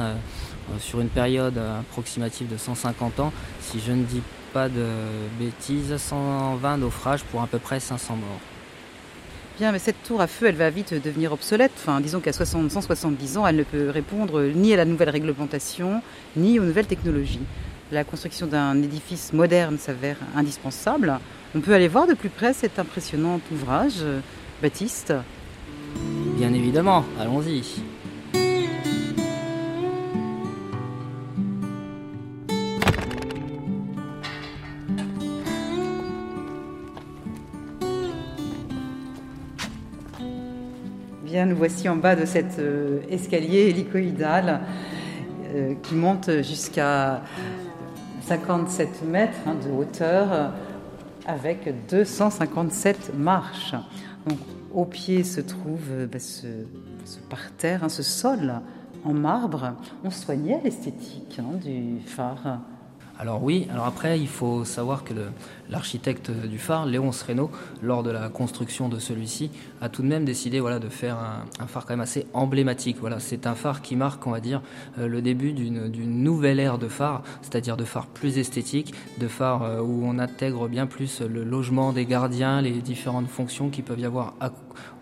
sur 0.78 1.00
une 1.00 1.08
période 1.08 1.58
approximative 1.58 2.48
de 2.48 2.56
150 2.56 3.20
ans, 3.20 3.32
si 3.60 3.80
je 3.80 3.92
ne 3.92 4.04
dis 4.04 4.22
pas 4.52 4.68
de 4.68 4.86
bêtises, 5.38 5.96
120 5.96 6.78
naufrages 6.78 7.24
pour 7.24 7.42
à 7.42 7.46
peu 7.46 7.58
près 7.58 7.80
500 7.80 8.16
morts. 8.16 8.40
Bien, 9.58 9.72
mais 9.72 9.80
cette 9.80 10.02
tour 10.04 10.20
à 10.20 10.28
feu, 10.28 10.46
elle 10.46 10.54
va 10.54 10.70
vite 10.70 10.94
devenir 11.02 11.32
obsolète. 11.32 11.72
Enfin, 11.78 12.00
disons 12.00 12.20
qu'à 12.20 12.32
170 12.32 13.38
ans, 13.38 13.46
elle 13.46 13.56
ne 13.56 13.64
peut 13.64 13.90
répondre 13.90 14.42
ni 14.54 14.72
à 14.72 14.76
la 14.76 14.84
nouvelle 14.84 15.10
réglementation, 15.10 16.00
ni 16.36 16.60
aux 16.60 16.64
nouvelles 16.64 16.86
technologies. 16.86 17.40
La 17.90 18.04
construction 18.04 18.46
d'un 18.46 18.80
édifice 18.80 19.32
moderne 19.32 19.76
s'avère 19.78 20.18
indispensable. 20.36 21.18
On 21.56 21.60
peut 21.60 21.74
aller 21.74 21.88
voir 21.88 22.06
de 22.06 22.14
plus 22.14 22.28
près 22.28 22.52
cet 22.52 22.78
impressionnant 22.78 23.40
ouvrage, 23.50 24.04
Baptiste 24.62 25.14
Bien 26.36 26.52
évidemment, 26.52 27.04
allons-y. 27.18 27.64
Nous 41.36 41.56
voici 41.56 41.88
en 41.88 41.96
bas 41.96 42.16
de 42.16 42.24
cet 42.24 42.58
euh, 42.58 43.00
escalier 43.10 43.68
hélicoïdal 43.68 44.60
euh, 45.54 45.74
qui 45.82 45.94
monte 45.94 46.42
jusqu'à 46.42 47.22
57 48.22 49.02
mètres 49.06 49.38
hein, 49.46 49.54
de 49.54 49.70
hauteur 49.70 50.52
avec 51.26 51.72
257 51.90 53.12
marches. 53.16 53.74
Donc, 54.26 54.38
au 54.72 54.84
pied 54.84 55.22
se 55.22 55.40
trouve 55.40 55.82
euh, 55.90 56.06
bah, 56.06 56.18
ce, 56.18 56.46
parterre, 57.28 57.84
hein, 57.84 57.88
ce 57.88 58.02
sol 58.02 58.54
en 59.04 59.12
marbre. 59.12 59.74
On 60.04 60.10
soignait 60.10 60.60
l'esthétique 60.64 61.40
hein, 61.40 61.56
du 61.62 62.00
phare. 62.06 62.60
Alors 63.18 63.42
oui, 63.42 63.66
alors 63.70 63.86
après 63.86 64.18
il 64.18 64.28
faut 64.28 64.64
savoir 64.64 65.04
que 65.04 65.12
l'architecte 65.70 66.30
du 66.30 66.58
phare, 66.58 66.86
Léon 66.86 67.12
Sreno, 67.12 67.50
lors 67.82 68.02
de 68.02 68.10
la 68.10 68.28
construction 68.28 68.88
de 68.88 68.98
celui-ci, 68.98 69.50
a 69.80 69.88
tout 69.88 70.02
de 70.02 70.06
même 70.06 70.24
décidé 70.24 70.60
voilà, 70.60 70.78
de 70.78 70.88
faire 70.88 71.18
un, 71.60 71.66
phare 71.66 71.84
quand 71.84 71.92
même 71.92 72.00
assez 72.00 72.26
emblématique. 72.32 72.98
Voilà, 73.00 73.20
c'est 73.20 73.46
un 73.46 73.54
phare 73.54 73.82
qui 73.82 73.96
marque, 73.96 74.26
on 74.26 74.30
va 74.30 74.40
dire, 74.40 74.62
euh, 74.98 75.08
le 75.08 75.22
début 75.22 75.52
d'une 75.52 76.22
nouvelle 76.22 76.60
ère 76.60 76.78
de 76.78 76.88
phare, 76.88 77.22
c'est-à-dire 77.42 77.76
de 77.76 77.84
phare 77.84 78.06
plus 78.06 78.38
esthétique, 78.38 78.94
de 79.18 79.28
phare 79.28 79.62
euh, 79.62 79.80
où 79.80 80.02
on 80.04 80.18
intègre 80.18 80.68
bien 80.68 80.86
plus 80.86 81.20
le 81.20 81.44
logement 81.44 81.92
des 81.92 82.06
gardiens, 82.06 82.60
les 82.62 82.72
différentes 82.72 83.28
fonctions 83.28 83.68
qui 83.68 83.82
peuvent 83.82 84.00
y 84.00 84.06
avoir 84.06 84.34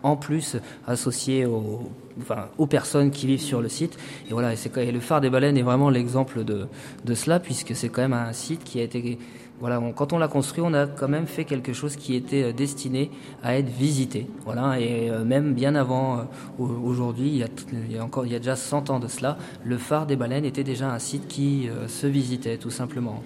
en 0.03 0.17
plus 0.17 0.57
associées 0.87 1.47
aux 1.47 1.91
enfin, 2.21 2.47
aux 2.59 2.67
personnes 2.67 3.11
qui 3.11 3.27
vivent 3.27 3.41
sur 3.41 3.61
le 3.61 3.69
site. 3.69 3.99
Et 4.29 4.33
voilà, 4.33 4.53
et, 4.55 4.93
le 4.93 5.01
phare 5.01 5.21
des 5.21 5.31
baleines 5.31 5.57
est 5.57 5.63
vraiment 5.63 5.91
l'exemple 5.91 6.45
de, 6.45 6.67
de 7.05 7.15
cela, 7.15 7.41
puisque 7.41 7.75
c'est 7.75 7.89
quand 7.89 8.03
même 8.03 8.13
un 8.13 8.33
site 8.33 8.65
qui 8.65 8.81
a 8.81 8.83
été 8.83 9.19
voilà, 9.59 9.81
quand 9.95 10.13
on 10.13 10.19
l'a 10.19 10.29
construit, 10.29 10.63
on 10.65 10.75
a 10.75 10.87
quand 10.87 11.09
même 11.09 11.27
fait 11.27 11.45
quelque 11.45 11.73
chose 11.73 11.97
qui 11.97 12.15
était 12.15 12.43
euh, 12.43 12.53
destiné 12.53 13.11
à 13.43 13.57
être 13.57 13.69
visité. 13.69 14.27
Voilà, 14.45 14.79
et 14.79 15.11
euh, 15.11 15.25
même 15.25 15.55
bien 15.55 15.75
avant 15.75 16.19
euh, 16.19 16.23
aujourd'hui, 16.59 17.29
il, 17.29 17.93
y 17.93 17.99
a 17.99 18.05
encore, 18.05 18.27
il 18.27 18.33
y 18.33 18.37
a 18.37 18.39
déjà 18.39 18.57
100 18.57 18.91
ans 18.91 19.01
de 19.01 19.09
cela, 19.09 19.39
le 19.65 19.79
phare 19.79 20.07
des 20.07 20.17
baleines 20.17 20.45
était 20.45 20.65
déjà 20.65 20.91
un 20.91 20.99
site 20.99 21.27
qui 21.27 21.69
se 21.89 22.07
visitait 22.07 22.59
tout 22.59 22.71
simplement. 22.71 23.23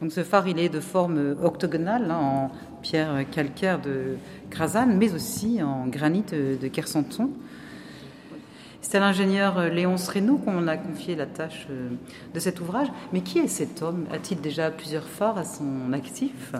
Donc 0.00 0.12
ce 0.12 0.22
phare, 0.22 0.46
il 0.48 0.58
est 0.58 0.68
de 0.68 0.80
forme 0.80 1.36
octogonale, 1.42 2.10
hein, 2.10 2.18
en 2.18 2.50
pierre 2.82 3.24
calcaire 3.30 3.80
de 3.80 4.16
Crasane, 4.50 4.96
mais 4.96 5.14
aussi 5.14 5.62
en 5.62 5.86
granit 5.86 6.24
de 6.32 6.68
Kersanton. 6.68 7.30
C'est 8.88 8.98
à 8.98 9.00
l'ingénieur 9.00 9.58
euh, 9.58 9.68
Léon 9.68 9.96
Sreno 9.96 10.36
qu'on 10.36 10.68
a 10.68 10.76
confié 10.76 11.16
la 11.16 11.26
tâche 11.26 11.66
euh, 11.70 11.88
de 12.32 12.38
cet 12.38 12.60
ouvrage. 12.60 12.86
Mais 13.12 13.20
qui 13.20 13.40
est 13.40 13.48
cet 13.48 13.82
homme? 13.82 14.04
A-t-il 14.12 14.40
déjà 14.40 14.70
plusieurs 14.70 15.02
phares 15.02 15.38
à 15.38 15.42
son 15.42 15.92
actif? 15.92 16.52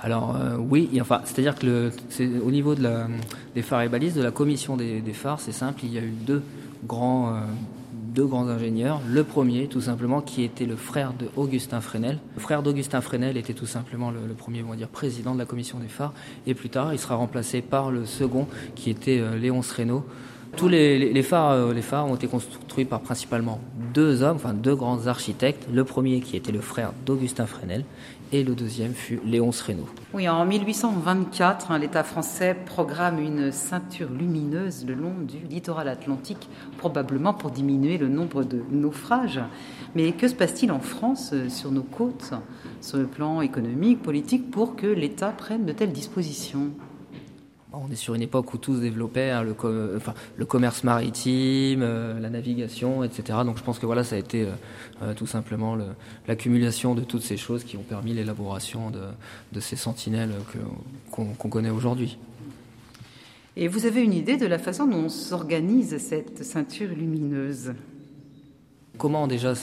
Alors 0.00 0.34
euh, 0.34 0.56
oui, 0.56 0.88
enfin, 1.02 1.20
c'est-à-dire 1.24 1.56
que 1.56 1.90
au 2.42 2.50
niveau 2.50 2.74
des 2.74 3.60
phares 3.60 3.82
et 3.82 3.90
balises, 3.90 4.14
de 4.14 4.22
la 4.22 4.30
commission 4.30 4.78
des, 4.78 5.02
phares, 5.12 5.40
c'est 5.40 5.52
simple, 5.52 5.80
il 5.84 5.92
y 5.92 5.98
a 5.98 6.00
eu 6.00 6.14
deux 6.26 6.42
grands, 6.86 7.38
deux 7.92 8.24
grands 8.24 8.48
ingénieurs. 8.48 9.02
Le 9.06 9.24
premier, 9.24 9.66
tout 9.66 9.82
simplement, 9.82 10.22
qui 10.22 10.42
était 10.42 10.64
le 10.64 10.76
frère 10.76 11.12
de 11.12 11.28
Augustin 11.36 11.82
Fresnel. 11.82 12.18
Le 12.34 12.40
frère 12.40 12.62
d'Augustin 12.62 13.02
Fresnel 13.02 13.36
était 13.36 13.52
tout 13.52 13.66
simplement 13.66 14.10
le, 14.10 14.32
premier, 14.32 14.62
on 14.62 14.70
va 14.70 14.76
dire, 14.76 14.88
président 14.88 15.34
de 15.34 15.38
la 15.38 15.44
commission 15.44 15.78
des 15.78 15.88
phares. 15.88 16.14
Et 16.46 16.54
plus 16.54 16.70
tard, 16.70 16.94
il 16.94 16.98
sera 16.98 17.16
remplacé 17.16 17.60
par 17.60 17.90
le 17.90 18.06
second, 18.06 18.46
qui 18.74 18.88
était 18.88 19.22
Léon 19.38 19.60
Sreno, 19.60 20.06
tous 20.54 20.68
les, 20.68 21.22
phares, 21.22 21.50
euh, 21.50 21.72
les 21.72 21.82
phares 21.82 22.06
ont 22.06 22.14
été 22.14 22.26
construits 22.26 22.84
par 22.84 23.00
principalement 23.00 23.60
deux 23.92 24.22
hommes, 24.22 24.36
enfin 24.36 24.54
deux 24.54 24.74
grands 24.74 25.06
architectes. 25.06 25.66
Le 25.72 25.84
premier 25.84 26.20
qui 26.20 26.36
était 26.36 26.52
le 26.52 26.60
frère 26.60 26.92
d'Augustin 27.04 27.46
Fresnel 27.46 27.84
et 28.32 28.42
le 28.42 28.54
deuxième 28.54 28.94
fut 28.94 29.20
Léon 29.24 29.52
Sreno. 29.52 29.86
Oui, 30.12 30.28
en 30.28 30.44
1824, 30.44 31.70
hein, 31.70 31.78
l'État 31.78 32.02
français 32.02 32.56
programme 32.66 33.18
une 33.20 33.52
ceinture 33.52 34.10
lumineuse 34.10 34.84
le 34.86 34.94
long 34.94 35.14
du 35.20 35.38
littoral 35.48 35.88
atlantique, 35.88 36.48
probablement 36.78 37.34
pour 37.34 37.50
diminuer 37.50 37.98
le 37.98 38.08
nombre 38.08 38.42
de 38.44 38.62
naufrages. 38.70 39.40
Mais 39.94 40.12
que 40.12 40.26
se 40.26 40.34
passe-t-il 40.34 40.72
en 40.72 40.80
France, 40.80 41.30
euh, 41.32 41.48
sur 41.48 41.70
nos 41.70 41.82
côtes, 41.82 42.32
sur 42.80 42.98
le 42.98 43.06
plan 43.06 43.40
économique, 43.40 44.02
politique, 44.02 44.50
pour 44.50 44.74
que 44.74 44.86
l'État 44.86 45.30
prenne 45.30 45.64
de 45.64 45.72
telles 45.72 45.92
dispositions? 45.92 46.70
On 47.82 47.90
est 47.90 47.96
sur 47.96 48.14
une 48.14 48.22
époque 48.22 48.52
où 48.54 48.58
tout 48.58 48.76
se 48.76 48.80
développait, 48.80 49.30
hein, 49.30 49.42
le, 49.42 49.54
enfin, 49.96 50.14
le, 50.36 50.44
commerce 50.44 50.84
maritime, 50.84 51.80
euh, 51.82 52.18
la 52.20 52.30
navigation, 52.30 53.04
etc. 53.04 53.38
Donc 53.44 53.58
je 53.58 53.62
pense 53.62 53.78
que 53.78 53.86
voilà, 53.86 54.04
ça 54.04 54.16
a 54.16 54.18
été 54.18 54.42
euh, 54.42 54.50
euh, 55.02 55.14
tout 55.14 55.26
simplement 55.26 55.76
l'accumulation 56.28 56.94
de 56.94 57.02
toutes 57.02 57.22
ces 57.22 57.36
choses 57.36 57.64
qui 57.64 57.76
ont 57.76 57.82
permis 57.82 58.12
l'élaboration 58.12 58.90
de, 58.90 59.60
ces 59.60 59.76
sentinelles 59.76 60.32
qu'on 61.10 61.48
connaît 61.48 61.70
aujourd'hui. 61.70 62.18
Et 63.56 63.68
vous 63.68 63.86
avez 63.86 64.02
une 64.02 64.12
idée 64.12 64.36
de 64.36 64.46
la 64.46 64.58
façon 64.58 64.86
dont 64.86 65.08
s'organise 65.08 65.98
cette 65.98 66.44
ceinture 66.44 66.88
lumineuse? 66.88 67.72
Comment 68.96 69.26
déjà 69.26 69.54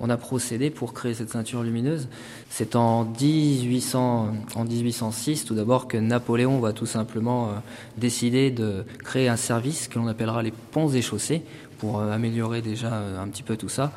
on 0.00 0.10
a, 0.10 0.16
procédé 0.18 0.68
pour 0.68 0.92
créer 0.92 1.14
cette 1.14 1.30
ceinture 1.30 1.62
lumineuse 1.62 2.08
C'est 2.50 2.76
en, 2.76 3.04
1800, 3.04 4.28
en 4.54 4.64
1806 4.64 5.46
tout 5.46 5.54
d'abord 5.54 5.88
que 5.88 5.96
Napoléon 5.96 6.60
va 6.60 6.74
tout 6.74 6.84
simplement 6.84 7.46
euh, 7.46 7.52
décider 7.96 8.50
de 8.50 8.84
créer 9.02 9.28
un 9.28 9.36
service 9.36 9.88
que 9.88 9.98
l'on 9.98 10.06
appellera 10.06 10.42
les 10.42 10.50
ponts 10.50 10.90
et 10.90 11.00
chaussées 11.00 11.42
pour 11.78 12.00
euh, 12.00 12.12
améliorer 12.12 12.60
déjà 12.60 12.92
euh, 12.92 13.22
un 13.22 13.28
petit 13.28 13.42
peu 13.42 13.56
tout 13.56 13.70
ça. 13.70 13.92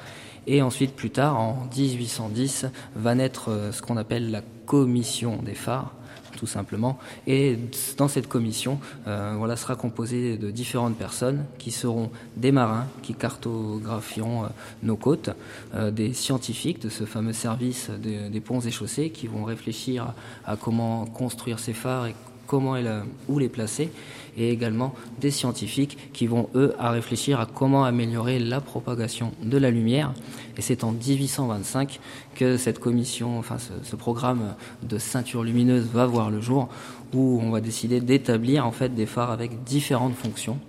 Et 0.48 0.62
ensuite, 0.62 0.96
plus 0.96 1.10
tard, 1.10 1.38
en 1.38 1.68
1810, 1.76 2.68
va 2.96 3.16
naître 3.16 3.50
ce 3.72 3.82
qu'on 3.82 3.98
appelle 3.98 4.30
la 4.32 4.42
commission 4.68 5.42
des 5.42 5.56
phares 5.56 5.92
tout 6.36 6.48
simplement. 6.48 7.00
Et 7.28 7.58
dans 7.98 8.08
cette 8.08 8.28
commission, 8.28 8.80
euh, 9.08 9.36
voilà, 9.38 9.56
sera 9.56 9.76
composée 9.76 10.38
de 10.38 10.52
différentes 10.52 10.98
personnes 10.98 11.46
qui 11.58 11.72
seront 11.72 12.10
des 12.36 12.52
marins 12.52 12.88
qui 13.02 13.14
cartographieront 13.14 14.44
euh, 14.44 14.48
nos 14.84 14.96
côtes, 14.96 15.30
euh, 15.74 15.92
des 15.92 16.14
scientifiques 16.14 16.82
de 16.82 16.90
ce 16.90 17.06
fameux 17.06 17.34
service 17.34 17.90
des, 17.90 18.40
ponts 18.40 18.60
et 18.60 18.72
chaussées 18.72 19.10
qui 19.10 19.28
vont 19.28 19.44
réfléchir 19.44 20.14
à, 20.46 20.56
comment 20.56 21.06
construire 21.06 21.60
ces 21.60 21.74
phares 21.74 22.08
et 22.08 22.16
comment 22.48 22.76
et 22.76 22.86
où 23.28 23.40
les 23.40 23.50
placer, 23.50 23.90
et 24.38 24.52
également 24.52 24.94
des 25.20 25.32
scientifiques 25.32 25.98
qui 26.14 26.28
vont, 26.28 26.50
eux, 26.56 26.74
à 26.78 26.92
réfléchir 26.92 27.40
à 27.40 27.46
comment 27.46 27.86
améliorer 27.86 28.40
la 28.40 28.62
propagation 28.62 29.32
de 29.42 29.58
la 29.58 29.72
lumière. 29.72 30.14
Et 30.58 30.62
c'est 30.62 30.84
en 30.84 30.92
1825 30.92 32.00
que 32.36 32.58
cette 32.58 32.80
commission, 32.80 33.40
enfin 33.40 33.58
ce, 33.58 33.96
programme 33.96 34.56
de 34.84 34.98
ceinture 34.98 35.44
lumineuse 35.44 35.86
va 35.86 36.06
voir 36.06 36.30
le 36.30 36.42
jour, 36.42 36.68
où 37.14 37.40
on 37.42 37.50
va 37.50 37.62
décider 37.62 38.02
d'établir 38.02 38.66
en 38.66 38.72
fait 38.72 38.94
des 38.94 39.06
phares 39.06 39.32
avec 39.32 39.64
différentes 39.64 40.16
fonctions. 40.16 40.60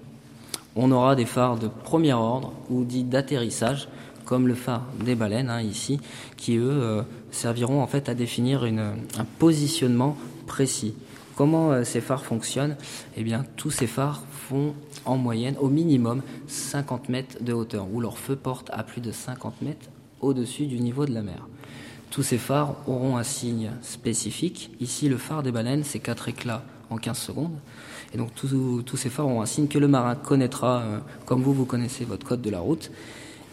On 0.77 0.93
aura 0.93 1.17
des 1.17 1.25
phares 1.25 1.59
de 1.59 1.69
premier 1.69 2.13
ordre 2.13 2.53
ou 2.71 2.85
dits 2.85 3.03
d'atterrissage, 3.03 3.89
comme 4.25 4.47
le 4.47 4.55
phare 4.55 4.83
des 5.05 5.15
baleines 5.15 5.51
hein, 5.51 5.63
ici, 5.63 5.99
qui 6.37 6.57
eux 6.57 6.71
euh, 6.71 7.03
serviront 7.31 7.83
en 7.83 7.87
fait 7.87 8.09
à 8.09 8.15
définir 8.15 8.65
un 8.65 9.25
positionnement 9.39 10.17
précis. 10.47 10.95
Comment 11.37 11.71
euh, 11.71 11.85
ces 11.85 12.01
phares 12.01 12.25
fonctionnent? 12.25 12.77
Eh 13.17 13.23
bien, 13.23 13.45
tous 13.57 13.71
ces 13.71 13.87
phares 13.87 14.23
font 14.49 14.75
en 15.05 15.19
moyenne, 15.19 15.55
au 15.61 15.69
minimum, 15.69 16.23
50 16.49 17.11
mètres 17.11 17.37
de 17.43 17.53
hauteur, 17.53 17.87
où 17.93 18.01
leur 18.01 18.17
feu 18.17 18.37
porte 18.37 18.71
à 18.73 18.83
plus 18.83 19.03
de 19.03 19.13
50 19.13 19.61
mètres 19.61 19.87
au-dessus 20.23 20.67
du 20.67 20.81
niveau 20.81 21.05
de 21.05 21.13
la 21.13 21.21
mer. 21.21 21.47
Tous 22.11 22.23
ces 22.23 22.39
phares 22.39 22.75
auront 22.87 23.19
un 23.19 23.23
signe 23.23 23.71
spécifique. 23.83 24.71
Ici, 24.81 25.11
le 25.11 25.19
phare 25.19 25.43
des 25.43 25.53
baleines, 25.53 25.85
c'est 25.85 25.99
quatre 25.99 26.29
éclats 26.29 26.65
en 26.89 26.97
15 26.97 27.19
secondes. 27.19 27.59
Et 28.15 28.17
donc 28.17 28.31
tous, 28.35 28.97
ces 28.97 29.11
phares 29.11 29.27
auront 29.27 29.43
un 29.43 29.47
signe 29.47 29.69
que 29.69 29.79
le 29.79 29.89
marin 29.89 30.15
connaîtra, 30.15 30.81
euh, 30.81 30.99
comme 31.27 31.43
vous, 31.43 31.53
vous 31.53 31.67
connaissez 31.67 32.07
votre 32.07 32.27
code 32.27 32.41
de 32.41 32.49
la 32.49 32.61
route. 32.61 32.91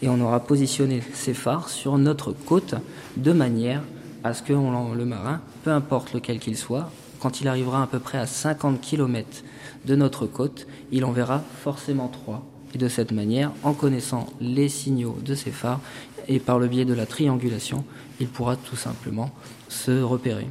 Et 0.00 0.08
on 0.08 0.18
aura 0.22 0.40
positionné 0.40 1.02
ces 1.12 1.34
phares 1.34 1.68
sur 1.68 1.98
notre 1.98 2.32
côte 2.32 2.76
de 3.18 3.32
manière 3.32 3.82
à 4.22 4.32
ce 4.32 4.42
que 4.42 4.54
le 4.54 5.04
marin, 5.04 5.42
peu 5.64 5.70
importe 5.70 6.14
lequel 6.14 6.38
qu'il 6.38 6.56
soit, 6.56 6.90
quand 7.24 7.40
il 7.40 7.48
arrivera 7.48 7.82
à 7.82 7.86
peu 7.86 8.00
près 8.00 8.18
à 8.18 8.26
50 8.26 8.82
km 8.82 9.44
de 9.86 9.96
notre 9.96 10.26
côte, 10.26 10.66
il 10.92 11.06
en 11.06 11.10
verra 11.10 11.42
forcément 11.62 12.08
trois. 12.08 12.44
Et 12.74 12.78
de 12.78 12.86
cette 12.86 13.12
manière, 13.12 13.50
en 13.62 13.72
connaissant 13.72 14.26
les 14.42 14.68
signaux 14.68 15.16
de 15.24 15.34
ces 15.34 15.50
phares 15.50 15.80
et 16.28 16.38
par 16.38 16.58
le 16.58 16.68
biais 16.68 16.84
de 16.84 16.92
la 16.92 17.06
triangulation, 17.06 17.82
il 18.20 18.28
pourra 18.28 18.56
tout 18.56 18.76
simplement 18.76 19.30
se 19.70 20.02
repérer. 20.02 20.48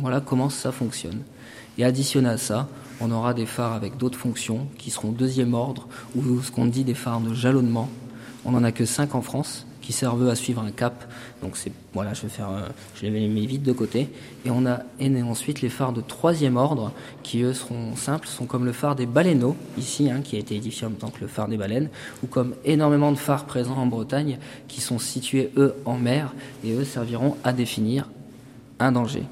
Voilà 0.00 0.20
comment 0.20 0.50
ça 0.50 0.72
fonctionne. 0.72 1.22
Et 1.78 1.84
additionné 1.84 2.30
à 2.30 2.36
ça, 2.36 2.68
on 3.00 3.12
aura 3.12 3.32
des 3.32 3.46
phares 3.46 3.74
avec 3.74 3.96
d'autres 3.96 4.18
fonctions 4.18 4.66
qui 4.76 4.90
seront 4.90 5.12
deuxième 5.12 5.54
ordre 5.54 5.86
ou 6.16 6.42
ce 6.42 6.50
qu'on 6.50 6.66
dit 6.66 6.82
des 6.82 6.94
phares 6.94 7.20
de 7.20 7.32
jalonnement. 7.32 7.88
On 8.44 8.50
n'en 8.50 8.64
a 8.64 8.72
que 8.72 8.86
5 8.86 9.14
en 9.14 9.22
France 9.22 9.67
qui 9.88 9.94
servent 9.94 10.28
à 10.28 10.34
suivre 10.34 10.60
un 10.60 10.70
cap. 10.70 11.10
Donc 11.40 11.56
c'est 11.56 11.72
voilà, 11.94 12.12
je 12.12 12.20
vais 12.20 12.28
faire, 12.28 12.50
euh, 12.50 12.68
je 12.94 13.06
les 13.06 13.10
mets 13.10 13.46
vite 13.46 13.62
de 13.62 13.72
côté. 13.72 14.10
Et 14.44 14.50
on 14.50 14.66
a 14.66 14.80
et 15.00 15.22
ensuite 15.22 15.62
les 15.62 15.70
phares 15.70 15.94
de 15.94 16.02
troisième 16.02 16.58
ordre 16.58 16.92
qui 17.22 17.40
eux 17.40 17.54
seront 17.54 17.96
simples, 17.96 18.28
sont 18.28 18.44
comme 18.44 18.66
le 18.66 18.72
phare 18.72 18.96
des 18.96 19.06
baleineaux 19.06 19.56
ici, 19.78 20.10
hein, 20.10 20.20
qui 20.22 20.36
a 20.36 20.40
été 20.40 20.56
édifié 20.56 20.86
en 20.86 20.90
même 20.90 20.98
temps 20.98 21.08
que 21.08 21.22
le 21.22 21.26
phare 21.26 21.48
des 21.48 21.56
baleines, 21.56 21.88
ou 22.22 22.26
comme 22.26 22.54
énormément 22.66 23.12
de 23.12 23.16
phares 23.16 23.46
présents 23.46 23.78
en 23.78 23.86
Bretagne 23.86 24.36
qui 24.68 24.82
sont 24.82 24.98
situés 24.98 25.52
eux 25.56 25.74
en 25.86 25.96
mer 25.96 26.34
et 26.64 26.72
eux 26.74 26.84
serviront 26.84 27.38
à 27.42 27.54
définir 27.54 28.10
un 28.80 28.92
danger. 28.92 29.22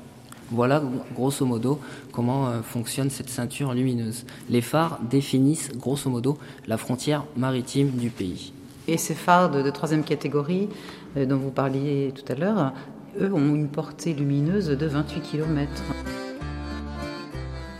Voilà 0.51 0.83
grosso 1.15 1.45
modo 1.45 1.81
comment 2.13 2.49
euh, 2.49 2.63
fonctionne 2.63 3.11
cette 3.11 3.29
ceinture 3.29 3.75
lumineuse. 3.75 4.25
Les 4.49 4.63
phares 4.63 5.01
définissent 5.03 5.73
grosso 5.77 6.09
modo 6.09 6.39
la 6.67 6.79
frontière 6.79 7.25
maritime 7.37 7.91
du 7.91 8.09
pays. 8.09 8.55
Et 8.88 8.99
ces 8.99 9.14
phares 9.14 9.50
de, 9.50 9.69
troisième 9.71 10.05
catégorie 10.05 10.69
euh, 11.16 11.26
dont 11.26 11.37
vous 11.37 11.50
parliez 11.50 12.12
tout 12.14 12.31
à 12.33 12.37
l'heure, 12.37 12.73
eux 13.21 13.33
ont 13.33 13.55
une 13.55 13.69
portée 13.69 14.12
lumineuse 14.12 14.69
de 14.69 14.87
28 14.87 15.21
km. 15.21 15.71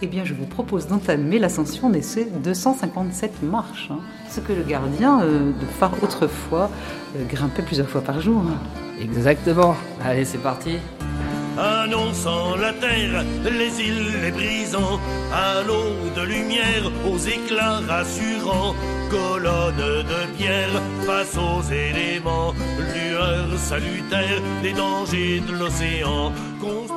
Eh 0.03 0.07
bien, 0.07 0.25
je 0.25 0.35
vous 0.35 0.47
propose 0.47 0.89
d'entamer 0.89 1.39
l'ascension 1.39 1.89
de 1.89 2.01
ces 2.01 2.27
257 2.27 3.43
marches, 3.43 3.89
hein. 3.91 4.01
ce 4.29 4.41
que 4.41 4.53
le 4.53 4.63
gardien 4.63 5.23
euh, 5.23 5.53
de 5.53 5.67
phare 5.79 5.95
autrefois 6.03 6.71
grimpait 7.29 7.63
plusieurs 7.63 7.89
fois 7.89 8.03
par 8.03 8.21
jour. 8.21 8.43
Exactement. 9.01 9.75
Allez, 10.05 10.25
c'est 10.25 10.39
parti 10.39 10.77
annonçant 11.59 12.57
la 12.57 12.73
terre, 12.73 13.25
les 13.45 13.81
îles 13.81 14.23
les 14.23 14.31
brisant, 14.31 15.01
à 15.33 15.63
l'eau 15.63 15.95
de 16.15 16.23
lumière, 16.23 16.91
aux 17.11 17.19
éclats 17.19 17.81
rassurants, 17.89 18.75
colonne 19.11 19.77
de 19.77 20.37
pierre 20.37 20.83
face 21.07 21.37
aux 21.37 21.63
éléments, 21.73 22.53
lueur 22.95 23.59
salutaire 23.59 24.41
des 24.63 24.73
dangers 24.73 25.41
de 25.41 25.53
l'océan. 25.53 26.33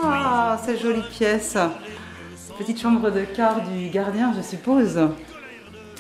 Ah, 0.04 0.60
cette 0.64 0.82
jolie 0.82 1.04
pièce. 1.10 1.58
Petite 2.58 2.82
chambre 2.82 3.10
de 3.12 3.24
quart 3.24 3.62
du 3.62 3.90
gardien, 3.90 4.34
je 4.36 4.42
suppose. 4.42 5.00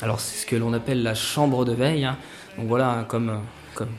Alors, 0.01 0.19
c'est 0.19 0.41
ce 0.41 0.45
que 0.45 0.55
l'on 0.55 0.73
appelle 0.73 1.03
la 1.03 1.15
chambre 1.15 1.65
de 1.65 1.73
veille. 1.73 2.05
Hein. 2.05 2.17
Donc 2.57 2.67
voilà, 2.67 3.05
comme 3.07 3.41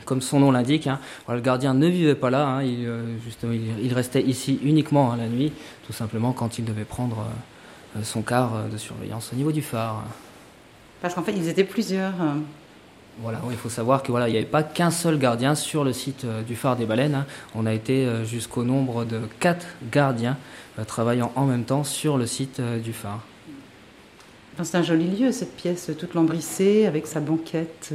comme, 0.05 0.21
son 0.21 0.39
nom 0.39 0.51
l'indique. 0.51 0.87
Hein. 0.87 0.99
le 1.29 1.39
gardien 1.39 1.73
ne 1.73 1.87
vivait 1.87 2.15
pas 2.15 2.29
là, 2.29 2.47
hein. 2.47 2.63
il, 2.63 2.85
euh, 2.85 3.17
justement, 3.23 3.53
il, 3.53 3.93
restait 3.93 4.21
ici 4.21 4.59
uniquement 4.63 5.11
hein, 5.11 5.17
la 5.17 5.27
nuit, 5.27 5.51
tout 5.85 5.93
simplement 5.93 6.33
quand 6.33 6.59
il 6.59 6.65
devait 6.65 6.85
prendre 6.85 7.19
euh, 7.19 7.99
euh, 7.99 8.03
son 8.03 8.21
quart 8.21 8.69
de 8.71 8.77
surveillance 8.77 9.31
au 9.33 9.35
niveau 9.35 9.51
du 9.51 9.61
phare. 9.61 10.03
Parce 11.01 11.13
qu'en 11.13 11.23
fait, 11.23 11.33
ils 11.33 11.47
étaient 11.47 11.63
plusieurs. 11.63 12.13
Voilà, 13.19 13.41
il 13.49 13.57
faut 13.57 13.69
savoir 13.69 14.03
que 14.03 14.11
voilà, 14.11 14.29
il 14.29 14.31
n'y 14.31 14.37
avait 14.37 14.47
pas 14.47 14.63
qu'un 14.63 14.91
seul 14.91 15.17
gardien 15.19 15.53
sur 15.55 15.83
le 15.83 15.91
site 15.91 16.25
du 16.47 16.55
phare 16.55 16.77
des 16.77 16.85
baleines. 16.85 17.25
On 17.55 17.65
a 17.65 17.73
été 17.73 18.07
jusqu'au 18.23 18.63
nombre 18.63 19.03
de 19.03 19.19
quatre 19.39 19.65
gardiens 19.91 20.37
travaillant 20.87 21.31
en 21.35 21.45
même 21.45 21.65
temps 21.65 21.83
sur 21.83 22.17
le 22.17 22.25
site 22.25 22.61
du 22.61 22.93
phare. 22.93 23.19
C'est 24.63 24.77
un 24.77 24.83
joli 24.83 25.07
lieu, 25.07 25.31
cette 25.31 25.55
pièce 25.55 25.91
toute 25.97 26.13
lambrissée, 26.13 26.85
avec 26.85 27.07
sa 27.07 27.19
banquette 27.19 27.93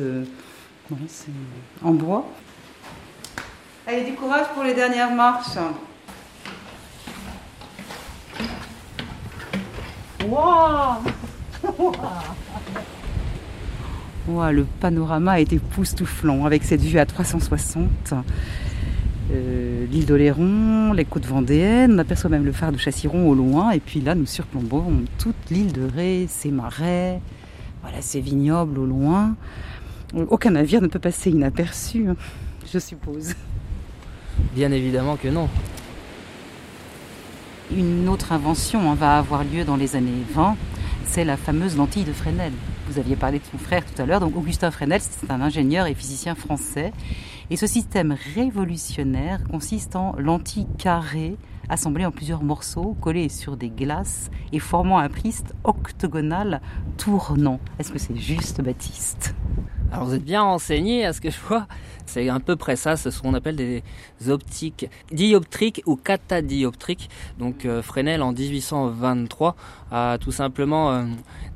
c'est 1.09 1.31
en 1.83 1.93
bois. 1.93 2.27
Allez, 3.87 4.05
du 4.05 4.15
courage 4.15 4.47
pour 4.55 4.63
les 4.65 4.75
dernières 4.75 5.15
marches. 5.15 5.59
Waouh 10.29 10.97
wow, 14.29 14.51
Le 14.51 14.65
panorama 14.81 15.41
est 15.41 15.53
époustouflant 15.53 16.45
avec 16.47 16.65
cette 16.65 16.81
vue 16.81 16.99
à 16.99 17.07
360. 17.07 18.15
Euh, 19.33 19.87
l'île 19.91 20.07
d'Oléron, 20.07 20.93
les 20.93 21.05
côtes 21.05 21.27
vendéennes, 21.27 21.95
on 21.95 21.99
aperçoit 21.99 22.31
même 22.31 22.45
le 22.45 22.53
phare 22.53 22.71
de 22.71 22.79
Chassiron 22.79 23.29
au 23.29 23.35
loin, 23.35 23.73
et 23.73 23.81
puis 23.81 24.01
là 24.01 24.15
nous 24.15 24.27
surplombons 24.27 24.85
toute 25.19 25.51
l'île 25.51 25.73
de 25.73 25.83
Ré, 25.85 26.27
ses 26.29 26.53
marais, 26.53 27.21
voilà, 27.83 28.01
ses 28.03 28.21
vignobles 28.21 28.79
au 28.79 28.87
loin. 28.87 29.35
Aucun 30.15 30.53
navire 30.53 30.81
ne 30.81 30.87
peut 30.87 30.99
passer 30.99 31.31
inaperçu, 31.31 32.09
hein, 32.09 32.17
je 32.73 32.79
suppose. 32.79 33.35
Bien 34.55 34.71
évidemment 34.71 35.17
que 35.17 35.29
non. 35.29 35.49
Une 37.77 38.09
autre 38.09 38.33
invention 38.33 38.95
va 38.95 39.19
avoir 39.19 39.43
lieu 39.43 39.65
dans 39.65 39.77
les 39.77 39.97
années 39.97 40.23
20, 40.33 40.57
c'est 41.05 41.25
la 41.25 41.37
fameuse 41.37 41.77
lentille 41.77 42.05
de 42.05 42.13
Fresnel. 42.13 42.53
Vous 42.89 43.01
aviez 43.01 43.17
parlé 43.17 43.41
de 43.41 43.45
son 43.51 43.59
frère 43.59 43.85
tout 43.85 44.01
à 44.01 44.07
l'heure, 44.07 44.21
donc 44.21 44.37
Augustin 44.37 44.71
Fresnel, 44.71 45.01
c'est 45.01 45.31
un 45.31 45.41
ingénieur 45.41 45.87
et 45.87 45.95
physicien 45.95 46.37
français. 46.37 46.93
Et 47.51 47.57
ce 47.57 47.67
système 47.67 48.17
révolutionnaire 48.35 49.41
consiste 49.51 49.97
en 49.97 50.15
lentilles 50.17 50.69
carrées 50.79 51.37
assemblées 51.69 52.07
en 52.07 52.13
plusieurs 52.13 52.45
morceaux, 52.45 52.97
collées 53.01 53.29
sur 53.29 53.57
des 53.57 53.71
glaces 53.71 54.31
et 54.53 54.61
formant 54.61 54.99
un 54.99 55.09
prisme 55.09 55.49
octogonal 55.65 56.61
tournant. 56.97 57.59
Est-ce 57.79 57.91
que 57.91 57.99
c'est 57.99 58.17
juste, 58.17 58.61
Baptiste? 58.61 59.35
Alors 59.93 60.07
vous 60.07 60.15
êtes 60.15 60.25
bien 60.25 60.43
renseigné 60.43 61.05
à 61.05 61.13
ce 61.13 61.21
que 61.21 61.31
je 61.31 61.39
vois. 61.49 61.67
C'est 62.07 62.29
à 62.29 62.41
peu 62.41 62.57
près 62.57 62.77
ça, 62.77 62.97
ce 62.97 63.09
qu'on 63.21 63.35
appelle 63.35 63.57
des 63.57 63.83
optiques 64.29 64.89
dioptriques 65.13 65.83
ou 65.87 65.97
catadioptriques. 65.97 67.11
Donc 67.39 67.65
euh, 67.65 67.83
Fresnel 67.83 68.23
en 68.23 68.33
1823 68.33 69.57
a 69.91 70.19
tout 70.19 70.33
simplement 70.33 70.93
euh, 70.93 71.05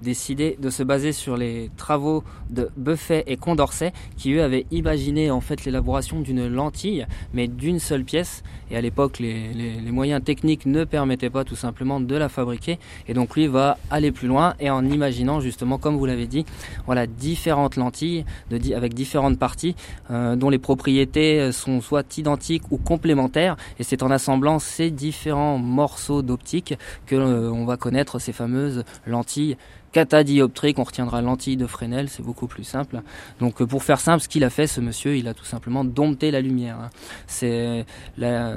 décidé 0.02 0.56
de 0.60 0.70
se 0.70 0.82
baser 0.82 1.12
sur 1.12 1.36
les 1.36 1.70
travaux 1.76 2.22
de 2.48 2.70
Buffet 2.76 3.24
et 3.26 3.36
Condorcet 3.36 3.92
qui 4.16 4.32
eux 4.32 4.42
avaient 4.42 4.66
imaginé 4.70 5.30
en 5.30 5.40
fait 5.40 5.64
l'élaboration 5.64 6.20
d'une 6.20 6.46
lentille 6.46 7.06
mais 7.34 7.48
d'une 7.48 7.78
seule 7.78 8.04
pièce 8.04 8.42
et 8.70 8.76
à 8.76 8.80
l'époque 8.80 9.18
les, 9.18 9.52
les, 9.52 9.90
moyens 9.90 10.22
techniques 10.22 10.66
ne 10.66 10.84
permettaient 10.84 11.30
pas 11.30 11.44
tout 11.44 11.56
simplement 11.56 12.00
de 12.00 12.14
la 12.14 12.28
fabriquer 12.28 12.78
et 13.08 13.14
donc 13.14 13.34
lui 13.34 13.48
va 13.48 13.78
aller 13.90 14.12
plus 14.12 14.28
loin 14.28 14.54
et 14.60 14.70
en 14.70 14.84
imaginant 14.86 15.40
justement 15.40 15.78
comme 15.78 15.96
vous 15.96 16.06
l'avez 16.06 16.26
dit 16.26 16.46
voilà 16.86 17.06
différentes 17.06 17.76
lentilles 17.76 18.24
de, 18.50 18.74
avec 18.74 18.94
différentes 18.94 19.38
parties 19.38 19.74
euh, 20.10 20.36
dont 20.40 20.50
les 20.50 20.58
propriétés 20.58 21.52
sont 21.52 21.80
soit 21.80 22.18
identiques 22.18 22.64
ou 22.72 22.78
complémentaires 22.78 23.56
et 23.78 23.84
c'est 23.84 24.02
en 24.02 24.10
assemblant 24.10 24.58
ces 24.58 24.90
différents 24.90 25.58
morceaux 25.58 26.22
d'optique 26.22 26.74
que 27.06 27.14
euh, 27.14 27.64
va 27.64 27.76
connaître 27.76 28.18
ces 28.18 28.32
fameuses 28.32 28.84
lentilles 29.06 29.56
catadioptriques, 29.92 30.78
on 30.78 30.84
retiendra 30.84 31.20
lentille 31.20 31.56
de 31.56 31.66
Fresnel, 31.66 32.08
c'est 32.08 32.22
beaucoup 32.22 32.46
plus 32.46 32.64
simple. 32.64 33.02
Donc 33.40 33.60
euh, 33.60 33.66
pour 33.66 33.82
faire 33.82 34.00
simple, 34.00 34.22
ce 34.22 34.28
qu'il 34.28 34.44
a 34.44 34.50
fait 34.50 34.66
ce 34.66 34.80
monsieur, 34.80 35.16
il 35.16 35.26
a 35.28 35.34
tout 35.34 35.44
simplement 35.44 35.84
dompté 35.84 36.30
la 36.30 36.40
lumière. 36.40 36.78
Hein. 36.78 36.90
C'est 37.26 37.84
la, 38.16 38.56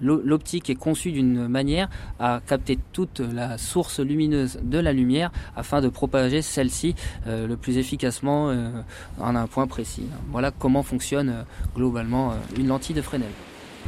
l'optique 0.00 0.70
est 0.70 0.74
conçue 0.74 1.12
d'une 1.12 1.48
manière 1.48 1.88
à 2.18 2.40
capter 2.46 2.78
toute 2.92 3.20
la 3.20 3.58
source 3.58 4.00
lumineuse 4.00 4.58
de 4.62 4.78
la 4.78 4.92
lumière 4.92 5.30
afin 5.56 5.80
de 5.80 5.88
propager 5.88 6.42
celle-ci 6.42 6.94
euh, 7.26 7.46
le 7.46 7.56
plus 7.56 7.78
efficacement 7.78 8.50
euh, 8.50 8.70
en 9.20 9.36
un 9.36 9.46
point 9.46 9.66
précis. 9.66 10.04
Voilà 10.30 10.50
comment 10.50 10.82
fonctionne 10.82 11.28
euh, 11.28 11.42
globalement 11.74 12.34
une 12.58 12.68
lentille 12.68 12.94
de 12.94 13.02
Fresnel. 13.02 13.28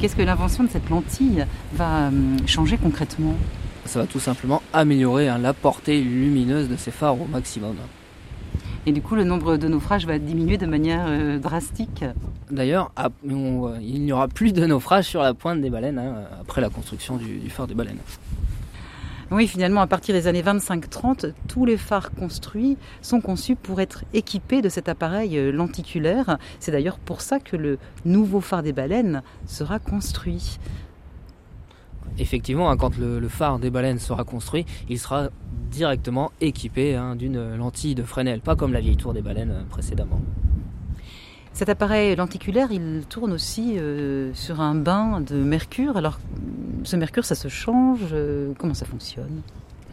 Qu'est-ce 0.01 0.17
que 0.17 0.23
l'invention 0.23 0.65
de 0.65 0.71
cette 0.71 0.89
lentille 0.89 1.45
va 1.75 2.11
changer 2.47 2.79
concrètement? 2.79 3.35
Ça 3.85 4.01
va 4.01 4.07
tout 4.07 4.21
simplement 4.21 4.63
améliorer 4.73 5.29
hein, 5.29 5.39
la 5.39 5.53
portée 5.53 6.01
lumineuse 6.01 6.69
de 6.69 6.77
ces 6.77 6.91
phares 6.91 7.21
au 7.21 7.27
maximum. 7.27 7.77
Et 8.85 8.93
du 8.93 9.01
coup, 9.01 9.15
le 9.15 9.23
nombre 9.23 9.57
de 9.57 9.69
naufrages 9.69 10.07
va 10.07 10.19
diminuer 10.19 10.59
de 10.59 10.67
manière 10.67 11.05
euh, 11.07 11.39
drastique. 11.39 12.05
D'ailleurs, 12.51 12.91
il 13.25 14.03
n'y 14.03 14.13
aura 14.13 14.27
plus 14.27 14.53
de 14.53 14.67
naufrages 14.67 15.07
sur 15.07 15.23
la 15.23 15.35
pointe 15.35 15.61
des 15.61 15.71
baleines 15.71 15.99
hein, 15.99 16.25
après 16.41 16.61
la 16.61 16.69
construction 16.69 17.17
du, 17.17 17.49
phare 17.49 17.69
des 17.69 17.75
baleines. 17.75 18.01
Oui, 19.31 19.47
finalement, 19.47 19.81
à 19.81 19.87
partir 19.87 20.15
des 20.15 20.27
années 20.27 20.43
25-30, 20.43 21.33
tous 21.49 21.65
les 21.65 21.77
phares 21.77 22.11
construits 22.11 22.77
sont 23.01 23.21
conçus 23.21 23.55
pour 23.55 23.81
être 23.81 24.05
équipés 24.13 24.63
de 24.63 24.69
cet 24.69 24.89
appareil 24.89 25.39
euh, 25.39 25.53
lenticulaire. 25.53 26.37
C'est 26.59 26.73
d'ailleurs 26.73 26.99
pour 26.99 27.21
ça 27.21 27.39
que 27.39 27.57
le 27.57 27.79
nouveau 28.05 28.41
phare 28.41 28.65
des 28.65 28.73
baleines 28.73 29.23
sera 29.47 29.79
construit. 29.79 30.59
Effectivement, 32.19 32.71
hein, 32.71 32.77
quand 32.77 32.99
le, 32.99 33.27
phare 33.29 33.59
des 33.59 33.71
baleines 33.71 33.99
sera 33.99 34.25
construit, 34.25 34.67
il 34.91 34.99
sera 34.99 35.31
directement 35.73 36.31
équipé 36.41 36.95
hein, 36.95 37.17
d'une 37.17 37.57
lentille 37.57 37.97
de 37.97 38.05
Fresnel, 38.05 38.41
pas 38.41 38.55
comme 38.55 38.73
la 38.73 38.81
vieille 38.81 38.97
tour 38.97 39.13
des 39.15 39.23
baleines 39.23 39.51
euh, 39.51 39.63
précédemment. 39.69 40.21
Cet 41.55 41.69
appareil 41.69 42.17
lenticulaire, 42.17 42.69
il 42.73 43.03
tourne 43.09 43.33
aussi 43.33 43.79
euh, 43.79 44.33
sur 44.33 44.61
un 44.61 44.75
bain 44.75 45.21
de 45.21 45.37
mercure. 45.37 45.97
Alors, 45.97 46.19
ce 46.83 46.97
mercure, 46.97 47.25
ça 47.25 47.35
se 47.35 47.49
change 47.49 48.01
euh, 48.13 48.53
Comment 48.59 48.75
ça 48.75 48.87
fonctionne? 48.87 49.43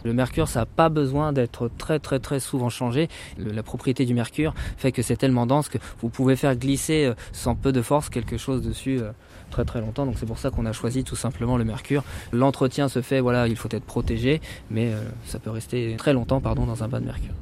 Le 0.05 0.13
mercure, 0.13 0.47
ça 0.47 0.61
n'a 0.61 0.65
pas 0.65 0.87
besoin 0.87 1.33
d'être 1.33 1.69
très 1.77 1.99
très 1.99 2.19
très 2.19 2.39
souvent 2.39 2.69
changé. 2.69 3.09
la 3.37 3.63
propriété 3.63 4.05
du 4.05 4.13
mercure 4.13 4.53
fait 4.77 4.93
que 4.93 5.01
c'est 5.01 5.17
tellement 5.17 5.45
dense 5.45 5.67
que 5.67 5.77
vous 5.99 6.07
pouvez 6.07 6.37
faire 6.37 6.55
glisser 6.55 7.05
euh, 7.05 7.13
sans 7.33 7.55
peu 7.55 7.73
de 7.73 7.81
force 7.81 8.09
quelque 8.09 8.37
chose 8.37 8.61
dessus 8.61 9.01
très 9.49 9.65
très 9.65 9.81
longtemps. 9.81 10.05
Donc 10.05 10.15
c'est 10.19 10.25
pour 10.25 10.39
ça 10.39 10.49
qu'on 10.49 10.65
a 10.65 10.73
choisi 10.73 11.03
tout 11.03 11.15
simplement 11.15 11.57
le 11.57 11.65
mercure. 11.65 12.03
L'entretien 12.31 12.87
se 12.87 13.01
fait, 13.01 13.19
voilà, 13.19 13.47
il 13.47 13.55
faut 13.55 13.69
être 13.71 13.85
protégé, 13.85 14.41
mais 14.69 14.91
ça 15.25 15.39
peut 15.39 15.49
rester 15.49 15.95
très 15.97 16.13
longtemps 16.13 16.41
pardon, 16.41 16.65
dans 16.65 16.83
un 16.83 16.87
bain 16.87 16.99
de 16.99 17.05
mercure. 17.05 17.33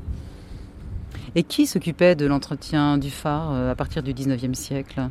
Et 1.36 1.44
qui 1.44 1.68
s'occupait 1.68 2.16
de 2.16 2.26
l'entretien 2.26 2.98
du 2.98 3.12
phare 3.12 3.52
euh, 3.52 3.72
à 3.72 3.76
partir 3.76 4.02
du 4.02 4.14
19e 4.14 4.54
siècle? 4.54 5.10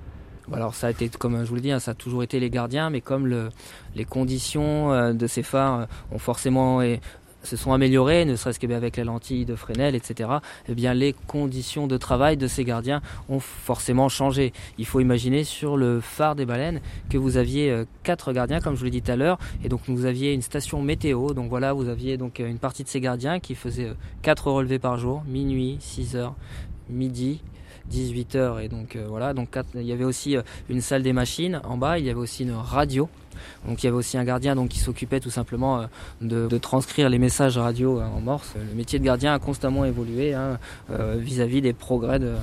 Alors 0.53 0.75
ça 0.75 0.89
a 0.89 0.91
été, 0.91 1.09
comme 1.09 1.45
je 1.45 1.49
vous 1.49 1.57
l'ai 1.57 1.61
dit, 1.61 1.71
hein, 1.73 1.81
ça 1.81 1.93
a 1.93 1.95
toujours 1.95 2.23
été 2.23 2.41
les 2.41 2.51
gardiens, 2.51 2.91
mais 2.91 3.01
comme 3.01 3.51
les 3.95 4.05
conditions 4.05 4.93
euh, 4.93 5.13
de 5.13 5.27
ces 5.27 5.43
phares 5.43 5.81
euh, 5.81 5.85
ont 6.13 6.19
forcément 6.19 6.81
se 7.47 7.57
sont 7.57 7.73
améliorées, 7.73 8.25
ne 8.25 8.37
serait-ce 8.37 8.61
qu'avec 8.61 8.97
la 8.97 9.05
lentille 9.05 9.45
de 9.45 9.55
Fresnel, 9.55 9.95
etc., 9.95 10.31
eh 10.69 10.75
bien 10.75 10.93
les 10.93 11.15
conditions 11.27 11.87
de 11.87 11.97
travail 11.97 12.37
de 12.37 12.47
ces 12.47 12.65
gardiens 12.65 13.01
ont 13.29 13.41
forcément 13.41 14.09
changé. 14.09 14.53
Il 14.79 14.87
faut 14.87 15.01
imaginer 15.01 15.45
sur 15.45 15.77
le 15.77 16.01
phare 16.01 16.35
des 16.35 16.45
baleines 16.45 16.81
que 17.09 17.19
vous 17.19 17.37
aviez 17.37 17.71
euh, 17.71 17.85
quatre 18.03 18.33
gardiens, 18.33 18.61
comme 18.61 18.75
je 18.75 18.81
vous 18.81 18.85
l'ai 18.85 18.91
dit 18.91 19.03
tout 19.03 19.13
à 19.13 19.17
l'heure, 19.17 19.39
et 19.65 19.69
donc 19.69 19.81
vous 19.87 20.05
aviez 20.05 20.33
une 20.33 20.43
station 20.43 20.83
météo. 20.83 21.33
Donc 21.33 21.49
voilà, 21.49 21.73
vous 21.73 21.89
aviez 21.89 22.17
donc 22.17 22.41
euh, 22.41 22.49
une 22.49 22.59
partie 22.59 22.83
de 22.83 22.89
ces 22.89 23.01
gardiens 23.01 23.41
qui 23.41 23.55
faisaient 23.55 23.89
euh, 23.89 23.95
quatre 24.23 24.51
relevés 24.51 24.79
par 24.79 24.99
jour, 24.99 25.23
minuit, 25.27 25.77
6 25.81 26.17
heures, 26.17 26.35
midi 26.91 27.41
18h 27.93 28.63
et 28.63 28.69
donc 28.69 28.97
euh, 28.97 29.07
voilà 29.09 29.35
donc 29.35 29.59
il 29.75 29.83
y 29.83 29.93
avait 29.93 30.05
aussi 30.05 30.37
euh, 30.37 30.43
une 30.69 30.81
salle 30.81 31.03
des 31.03 31.13
machines 31.13 31.61
en 31.65 31.77
bas 31.77 31.99
il 31.99 32.05
y 32.05 32.11
avait 32.11 32.19
aussi 32.19 32.43
une 32.43 32.53
radio 32.53 33.09
donc 33.67 33.83
il 33.83 33.87
y 33.87 33.89
avait 33.89 33.97
aussi 33.97 34.19
un 34.19 34.25
gardien 34.25 34.57
donc 34.57 34.71
qui 34.71 34.79
s'occupait 34.79 35.21
tout 35.21 35.31
simplement 35.31 35.81
euh, 35.81 36.49
de, 36.49 36.59
transcrire 36.59 37.09
les 37.09 37.19
messages 37.19 37.59
radio 37.59 38.01
en 38.01 38.21
morse 38.21 38.55
le 38.57 38.75
métier 38.75 38.99
de 38.99 39.05
gardien 39.05 39.35
a 39.35 39.39
constamment 39.39 39.85
évolué 39.85 40.35
hein, 40.35 40.59
vis-à-vis 40.89 41.61
des 41.61 41.73
progrès 41.73 42.19
de, 42.19 42.35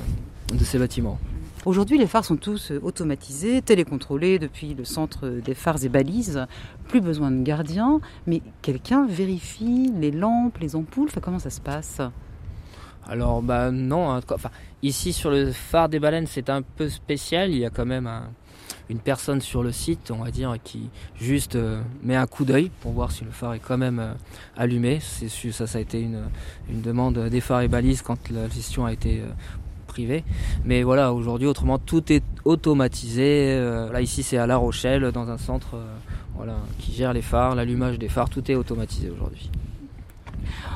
ces 0.63 0.79
bâtiments 0.79 1.19
Aujourd'hui, 1.65 1.97
les 1.97 2.08
phares 2.08 2.25
sont 2.25 2.36
tous 2.36 2.73
automatisés, 2.82 3.62
télécontrôlés 3.62 4.38
depuis 4.38 4.73
le 4.73 4.84
centre 4.84 5.29
des 5.29 5.53
phares 5.53 5.82
et 5.86 5.88
balises. 5.88 6.45
Plus 6.89 6.99
besoin 6.99 7.32
de 7.32 7.41
gardien, 7.41 8.01
mais 8.27 8.41
quelqu'un 8.62 9.08
vérifie 9.08 9.89
les 9.97 10.12
lampes, 10.12 10.58
les 10.58 10.75
ampoules. 10.75 11.10
Comment 11.21 11.39
ça 11.39 11.49
se 11.49 11.62
passe? 11.62 12.01
Alors 13.07 13.41
bah 13.41 13.71
non, 13.71 14.11
hein, 14.11 14.21
enfin, 14.31 14.49
ici 14.81 15.13
sur 15.13 15.29
le 15.29 15.51
phare 15.51 15.89
des 15.89 15.99
baleines 15.99 16.27
c'est 16.27 16.49
un 16.49 16.61
peu 16.61 16.89
spécial, 16.89 17.51
il 17.51 17.59
y 17.59 17.65
a 17.65 17.69
quand 17.69 17.85
même 17.85 18.09
une 18.89 18.99
personne 18.99 19.41
sur 19.41 19.63
le 19.63 19.71
site, 19.71 20.11
on 20.11 20.23
va 20.23 20.31
dire, 20.31 20.55
qui 20.63 20.89
juste 21.19 21.55
euh, 21.55 21.81
met 22.03 22.15
un 22.15 22.27
coup 22.27 22.45
d'œil 22.45 22.69
pour 22.81 22.91
voir 22.91 23.11
si 23.11 23.23
le 23.23 23.31
phare 23.31 23.53
est 23.53 23.59
quand 23.59 23.77
même 23.77 23.99
euh, 23.99 24.13
allumé. 24.57 24.99
Ça, 24.99 25.67
ça 25.67 25.77
a 25.77 25.81
été 25.81 26.01
une, 26.01 26.23
demande 26.69 27.17
des 27.29 27.41
phares 27.41 27.61
et 27.61 27.67
balises 27.67 28.01
quand 28.01 28.29
la 28.29 28.47
gestion 28.49 28.85
a 28.85 28.93
été 28.93 29.21
euh, 29.21 29.29
privée. 29.87 30.23
Mais 30.65 30.83
voilà, 30.83 31.13
aujourd'hui, 31.13 31.47
autrement, 31.47 31.79
tout 31.79 32.11
est 32.11 32.23
automatisé. 32.45 33.59
là, 33.91 34.01
ici, 34.01 34.23
c'est 34.23 34.37
à 34.37 34.47
La 34.47 34.57
Rochelle, 34.57 35.11
dans 35.11 35.29
un 35.29 35.37
centre 35.37 35.77
qui 36.79 36.93
gère 36.93 37.13
les 37.13 37.21
phares, 37.21 37.55
l'allumage 37.55 37.99
des 37.99 38.09
phares, 38.09 38.29
tout 38.29 38.51
est 38.51 38.55
automatisé 38.55 39.11
aujourd'hui. 39.11 39.51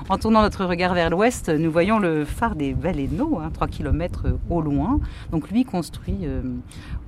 En 0.10 0.17
tournant 0.17 0.41
notre 0.41 0.65
regard 0.65 0.93
vers 0.93 1.10
l'ouest, 1.10 1.49
nous 1.49 1.71
voyons 1.71 1.99
le 1.99 2.25
phare 2.25 2.56
des 2.56 2.73
Baleineaux, 2.73 3.41
3 3.53 3.67
km 3.67 4.27
au 4.49 4.62
loin. 4.62 4.99
Donc 5.32 5.49
lui 5.49 5.65
construit 5.65 6.19
euh, 6.23 6.41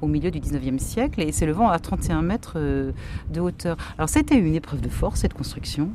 au 0.02 0.08
milieu 0.08 0.32
du 0.32 0.40
19e 0.40 0.80
siècle 0.80 1.22
et 1.22 1.32
s'élevant 1.32 1.70
à 1.70 1.80
31 1.80 2.22
mètres 2.22 2.54
euh, 2.58 2.92
de 3.32 3.40
hauteur. 3.40 3.78
Alors 3.98 4.10
c'était 4.10 4.38
une 4.38 4.56
épreuve 4.56 4.82
de 4.82 4.90
force 4.90 5.22
cette 5.22 5.34
construction? 5.34 5.90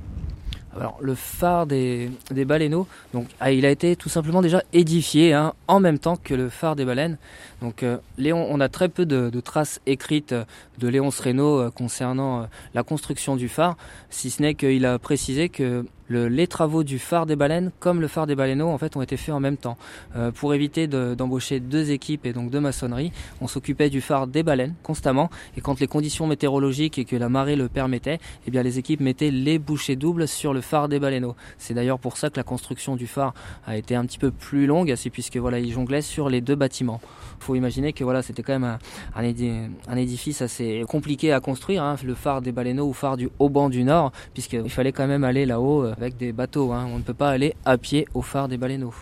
Alors, 0.77 0.98
le 1.00 1.14
phare 1.14 1.66
des, 1.66 2.11
des 2.33 2.44
baleineaux, 2.44 2.88
donc, 3.12 3.29
ah, 3.38 3.53
il 3.53 3.64
a 3.64 3.70
été 3.70 3.94
tout 3.94 4.09
simplement 4.09 4.42
déjà 4.42 4.61
édifié 4.72 5.33
hein, 5.33 5.55
en 5.68 5.79
même 5.79 6.00
temps 6.00 6.16
que 6.16 6.35
le 6.35 6.48
phare 6.48 6.74
des 6.74 6.85
baleines. 6.85 7.16
Donc, 7.62 7.85
euh, 7.85 7.98
Léon, 8.18 8.44
on 8.50 8.59
a 8.59 8.68
très 8.68 8.88
peu 8.88 9.07
de, 9.07 9.31
traces 9.38 9.81
écrites 9.87 10.35
de 10.79 10.88
Léon 10.88 11.12
Sreno 11.12 11.70
concernant 11.70 12.48
la 12.74 12.83
construction 12.83 13.37
du 13.37 13.48
phare, 13.48 13.77
si 14.11 14.31
ce 14.31 14.42
n'est 14.42 14.57
qu'il 14.57 14.85
a 14.85 14.98
précisé 14.98 15.48
que 15.48 15.85
les 16.09 16.47
travaux 16.47 16.85
du 16.85 16.99
phare 16.99 17.27
des 17.27 17.37
baleines 17.37 17.71
comme 17.81 18.01
le 18.01 18.09
phare 18.09 18.27
des 18.27 18.35
baleineaux 18.35 18.69
en 18.69 18.79
fait 18.79 18.97
ont 18.97 19.03
été 19.03 19.17
faits 19.17 19.35
en 19.35 19.40
même 19.40 19.57
temps. 19.57 19.77
Euh, 20.17 20.31
pour 20.31 20.55
éviter 20.55 20.87
d'embaucher 20.87 21.61
deux 21.61 21.90
équipes 21.90 22.27
et 22.27 22.33
donc 22.33 22.51
de 22.51 22.59
maçonnerie, 22.59 23.12
on 23.40 23.49
s'occupait 23.49 23.90
du 23.90 24.01
phare 24.01 24.27
des 24.27 24.43
baleines 24.43 24.75
constamment 24.83 25.31
et 25.57 25.61
quand 25.61 25.81
les 25.81 25.87
conditions 25.87 26.27
météorologiques 26.27 26.99
et 26.99 27.05
que 27.05 27.17
la 27.17 27.29
marée 27.29 27.57
le 27.57 27.69
permettaient, 27.69 28.19
eh 28.47 28.51
bien 28.51 28.62
les 28.62 28.79
équipes 28.79 29.01
mettaient 29.01 29.31
les 29.31 29.59
bouchées 29.59 29.97
doubles 29.97 30.29
sur 30.29 30.53
le 30.53 30.61
phare 30.61 30.88
des 30.88 30.99
baleineaux. 30.99 31.37
C'est 31.59 31.75
d'ailleurs 31.75 31.99
pour 31.99 32.17
ça 32.17 32.31
que 32.31 32.37
la 32.37 32.43
construction 32.43 32.97
du 32.97 33.07
phare 33.07 33.35
a 33.67 33.77
été 33.77 33.95
un 33.95 34.05
petit 34.05 34.19
peu 34.19 34.31
plus 34.31 34.67
longue, 34.67 34.93
c'est 34.97 35.11
puisque 35.11 35.37
voilà, 35.37 35.59
ils 35.59 35.73
jonglaient 35.73 36.03
sur 36.03 36.29
les 36.29 36.40
deux 36.40 36.55
bâtiments. 36.55 37.01
Il 37.40 37.45
faut 37.45 37.55
imaginer 37.55 37.93
que 37.93 38.05
voilà, 38.05 38.23
c'était 38.23 38.43
quand 38.43 38.59
même 38.59 38.79
un, 39.17 39.97
édifice 39.97 40.43
assez 40.43 40.85
compliqué 40.88 41.33
à 41.33 41.40
construire, 41.40 41.83
hein, 41.83 41.97
le 42.05 42.14
phare 42.14 42.43
des 42.43 42.53
baleineaux 42.53 42.87
ou 42.87 42.93
phare 42.93 43.17
du 43.17 43.29
Haut-Banc 43.38 43.71
du 43.71 43.85
Nord, 43.85 44.12
puisqu'il 44.33 44.71
fallait 44.71 44.93
quand 44.93 45.07
même 45.07 45.25
aller 45.25 45.47
là-haut 45.47 45.85
euh, 45.85 45.93
avec 45.96 46.16
des 46.16 46.33
bateaux. 46.33 46.72
Hein. 46.72 46.87
On 46.92 46.98
ne 46.98 47.02
peut 47.02 47.14
pas 47.14 47.30
aller 47.30 47.54
à 47.64 47.78
pied 47.78 48.07
au 48.14 48.22
phare 48.22 48.48
des 48.48 48.57
baleineaux. 48.57 48.94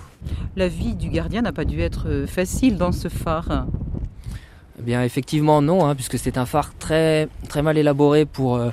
La 0.56 0.68
vie 0.68 0.94
du 0.94 1.08
gardien 1.08 1.42
n'a 1.42 1.52
pas 1.52 1.64
dû 1.64 1.80
être 1.80 2.08
euh, 2.08 2.26
facile 2.26 2.76
dans 2.76 2.92
ce 2.92 3.08
phare. 3.08 3.66
Eh 4.78 4.82
bien, 4.82 5.02
effectivement, 5.02 5.62
non, 5.62 5.86
hein, 5.86 5.94
puisque 5.94 6.18
c'est 6.18 6.38
un 6.38 6.46
phare 6.46 6.72
très, 6.78 7.28
très 7.48 7.62
mal 7.62 7.78
élaboré 7.78 8.24
pour 8.24 8.56
euh, 8.56 8.70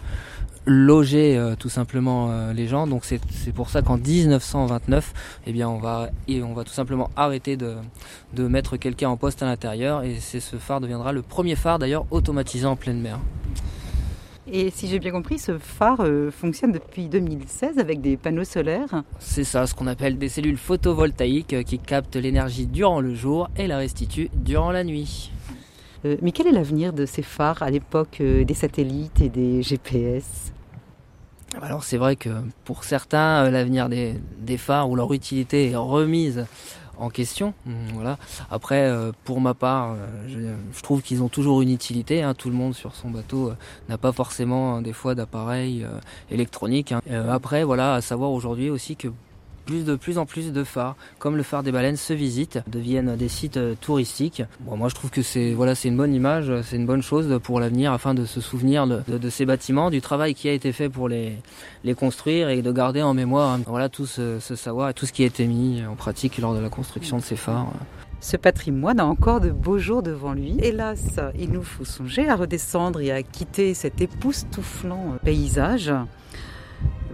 loger 0.66 1.38
euh, 1.38 1.56
tout 1.58 1.70
simplement 1.70 2.52
les 2.52 2.68
gens. 2.68 2.88
Donc, 2.88 3.06
c'est 3.06 3.52
pour 3.54 3.70
ça 3.70 3.82
qu'en 3.82 3.98
1929, 3.98 5.14
eh 5.48 5.52
bien, 5.52 5.70
on 5.70 5.80
va, 5.80 6.10
on 6.30 6.54
va 6.54 6.64
tout 6.64 6.74
simplement 6.74 7.10
arrêter 7.16 7.58
de, 7.58 7.76
de 8.34 8.48
mettre 8.48 8.78
quelqu'un 8.78 9.10
en 9.10 9.18
poste 9.18 9.44
à 9.44 9.46
l'intérieur. 9.46 10.04
Et 10.04 10.20
ce 10.20 10.58
phare 10.58 10.82
deviendra 10.82 11.12
le 11.12 11.22
premier 11.22 11.56
phare 11.56 11.80
d'ailleurs 11.80 12.06
automatisé 12.12 12.66
en 12.66 12.76
pleine 12.76 13.00
mer. 13.00 13.20
Et 14.52 14.72
si 14.72 14.88
j'ai 14.88 14.98
bien 14.98 15.12
compris, 15.12 15.38
ce 15.38 15.60
phare 15.60 16.02
euh, 16.02 16.32
fonctionne 16.32 16.72
depuis 16.72 17.08
2016 17.08 17.78
avec 17.78 18.02
des 18.02 18.18
panneaux 18.18 18.44
solaires. 18.44 19.04
C'est 19.20 19.44
ça, 19.44 19.68
ce 19.68 19.76
qu'on 19.76 19.86
appelle 19.86 20.18
des 20.18 20.30
cellules 20.30 20.58
photovoltaïques 20.58 21.54
euh, 21.54 21.62
qui 21.62 21.78
captent 21.78 22.16
l'énergie 22.16 22.66
durant 22.66 23.00
le 23.00 23.14
jour 23.14 23.50
et 23.58 23.68
la 23.68 23.78
restituent 23.78 24.30
durant 24.34 24.72
la 24.72 24.84
nuit. 24.84 25.32
Euh, 26.06 26.18
mais 26.24 26.32
quel 26.32 26.48
est 26.48 26.52
l'avenir 26.52 26.94
de 26.94 27.06
ces 27.06 27.22
phares 27.22 27.62
à 27.62 27.70
l'époque 27.70 28.22
des 28.22 28.54
satellites 28.54 29.22
et 29.22 29.30
des 29.30 29.62
GPS 29.62 30.54
alors 31.64 31.84
c'est 31.84 31.98
vrai 31.98 32.16
que 32.16 32.30
pour 32.64 32.84
certains, 32.84 33.50
l'avenir 33.50 33.90
des, 33.90 34.14
des, 34.38 34.58
phares 34.58 34.88
ou 34.88 34.96
leur 34.96 35.12
utilité 35.14 35.72
est 35.72 35.76
remise 35.76 36.46
en 37.00 37.10
question. 37.10 37.54
Mm, 37.66 37.72
voilà. 37.94 38.18
Après, 38.52 38.82
euh, 38.82 39.12
pour 39.24 39.42
ma 39.42 39.54
part, 39.54 39.94
euh, 39.94 40.54
je, 40.74 40.82
trouve 40.82 41.02
qu'ils 41.02 41.24
ont 41.24 41.30
toujours 41.30 41.62
une 41.62 41.72
utilité. 41.72 42.22
Hein. 42.22 42.34
Tout 42.34 42.50
le 42.50 42.56
monde 42.56 42.76
sur 42.76 42.96
son 42.96 43.10
bateau 43.10 43.50
euh, 43.50 43.56
n'a 43.88 43.98
pas 43.98 44.12
forcément 44.12 44.76
hein, 44.76 44.82
des 44.82 44.94
fois 44.94 45.16
d'appareil 45.16 45.86
électronique. 46.30 46.92
Hein. 46.92 47.02
après, 47.30 47.64
voilà, 47.64 47.96
à 47.96 48.02
savoir 48.02 48.32
aujourd'hui 48.32 48.70
aussi 48.70 48.96
que 48.96 49.08
de 49.70 49.96
plus 49.96 50.18
en 50.18 50.26
plus 50.26 50.52
de 50.52 50.64
phares, 50.64 50.96
comme 51.18 51.38
le 51.38 51.44
phare 51.44 51.64
des 51.64 51.72
baleines, 51.72 51.98
se 51.98 52.14
visitent, 52.14 52.60
deviennent 52.68 53.16
des 53.16 53.30
sites 53.30 53.58
euh, 53.58 53.76
touristiques. 53.80 54.44
Moi 54.66 54.90
je 54.90 54.96
trouve 54.96 55.10
que 55.10 55.22
c'est 55.22 55.54
voilà, 55.54 55.74
une 55.84 55.98
bonne 55.98 56.14
image, 56.14 56.52
c'est 56.64 56.76
une 56.76 56.86
bonne 56.86 57.02
chose 57.02 57.40
pour 57.44 57.60
l'avenir 57.60 57.94
afin 57.94 58.14
de 58.14 58.26
se 58.26 58.42
souvenir 58.42 58.88
de, 58.88 59.30
ces 59.30 59.46
bâtiments, 59.46 59.90
du 59.90 60.02
travail 60.02 60.34
qui 60.34 60.50
a 60.50 60.54
été 60.54 60.72
fait 60.72 60.90
pour 60.90 61.10
les, 61.10 61.34
les 61.84 61.94
construire 61.94 62.50
et 62.50 62.62
de 62.62 62.72
garder 62.72 63.02
en 63.02 63.14
mémoire 63.14 63.54
hein, 63.54 63.62
voilà, 63.68 63.90
tout 63.90 64.06
ce, 64.06 64.40
savoir 64.40 64.90
et 64.90 64.94
tout 64.94 65.06
ce 65.06 65.14
qui 65.14 65.24
a 65.24 65.26
été 65.26 65.46
mis 65.48 65.84
en 65.86 65.96
pratique 65.96 66.38
lors 66.38 66.54
de 66.54 66.60
la 66.60 66.70
construction 66.70 67.18
de 67.18 67.24
ces 67.24 67.36
phares. 67.36 67.72
Ce 68.22 68.36
patrimoine 68.36 69.00
a 69.00 69.06
encore 69.06 69.40
de 69.40 69.50
beaux 69.50 69.78
jours 69.78 70.04
devant 70.04 70.34
lui. 70.34 70.58
Hélas, 70.60 71.20
il 71.40 71.52
nous 71.52 71.64
faut 71.64 71.86
songer 71.86 72.28
à 72.28 72.36
redescendre 72.36 73.00
et 73.00 73.12
à 73.12 73.24
quitter 73.24 73.74
cet 73.74 74.02
époustouflant 74.02 75.16
paysage. 75.24 75.94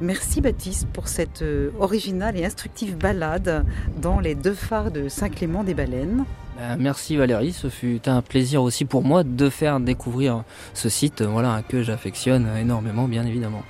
Merci 0.01 0.41
Baptiste 0.41 0.87
pour 0.91 1.07
cette 1.07 1.41
euh, 1.41 1.71
originale 1.79 2.37
et 2.37 2.45
instructive 2.45 2.97
balade 2.97 3.65
dans 4.01 4.19
les 4.19 4.35
deux 4.35 4.53
phares 4.53 4.91
de 4.91 5.07
Saint-Clément 5.07 5.63
des 5.63 5.73
Baleines. 5.73 6.25
Ben, 6.57 6.77
merci 6.77 7.15
Valérie, 7.15 7.53
ce 7.53 7.69
fut 7.69 8.01
un 8.07 8.21
plaisir 8.21 8.61
aussi 8.61 8.85
pour 8.85 9.03
moi 9.03 9.23
de 9.23 9.49
faire 9.49 9.79
découvrir 9.79 10.43
ce 10.73 10.89
site 10.89 11.21
voilà, 11.21 11.61
que 11.67 11.81
j'affectionne 11.81 12.47
énormément 12.57 13.07
bien 13.07 13.25
évidemment. 13.25 13.63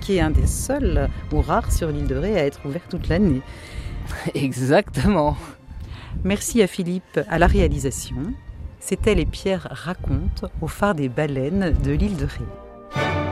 qui 0.00 0.16
est 0.16 0.20
un 0.20 0.30
des 0.30 0.46
seuls 0.46 1.08
ou 1.32 1.40
rares 1.40 1.72
sur 1.72 1.88
l'île 1.88 2.06
de 2.06 2.16
Ré 2.16 2.38
à 2.38 2.44
être 2.44 2.60
ouvert 2.64 2.82
toute 2.88 3.08
l'année. 3.08 3.42
Exactement. 4.34 5.36
Merci 6.24 6.62
à 6.62 6.66
Philippe 6.66 7.20
à 7.28 7.38
la 7.38 7.46
réalisation. 7.46 8.16
C'était 8.78 9.16
Les 9.16 9.26
Pierres 9.26 9.66
racontent 9.70 10.48
au 10.60 10.68
phare 10.68 10.94
des 10.94 11.08
baleines 11.08 11.74
de 11.82 11.92
l'île 11.92 12.16
de 12.16 12.24
Ré. 12.24 13.25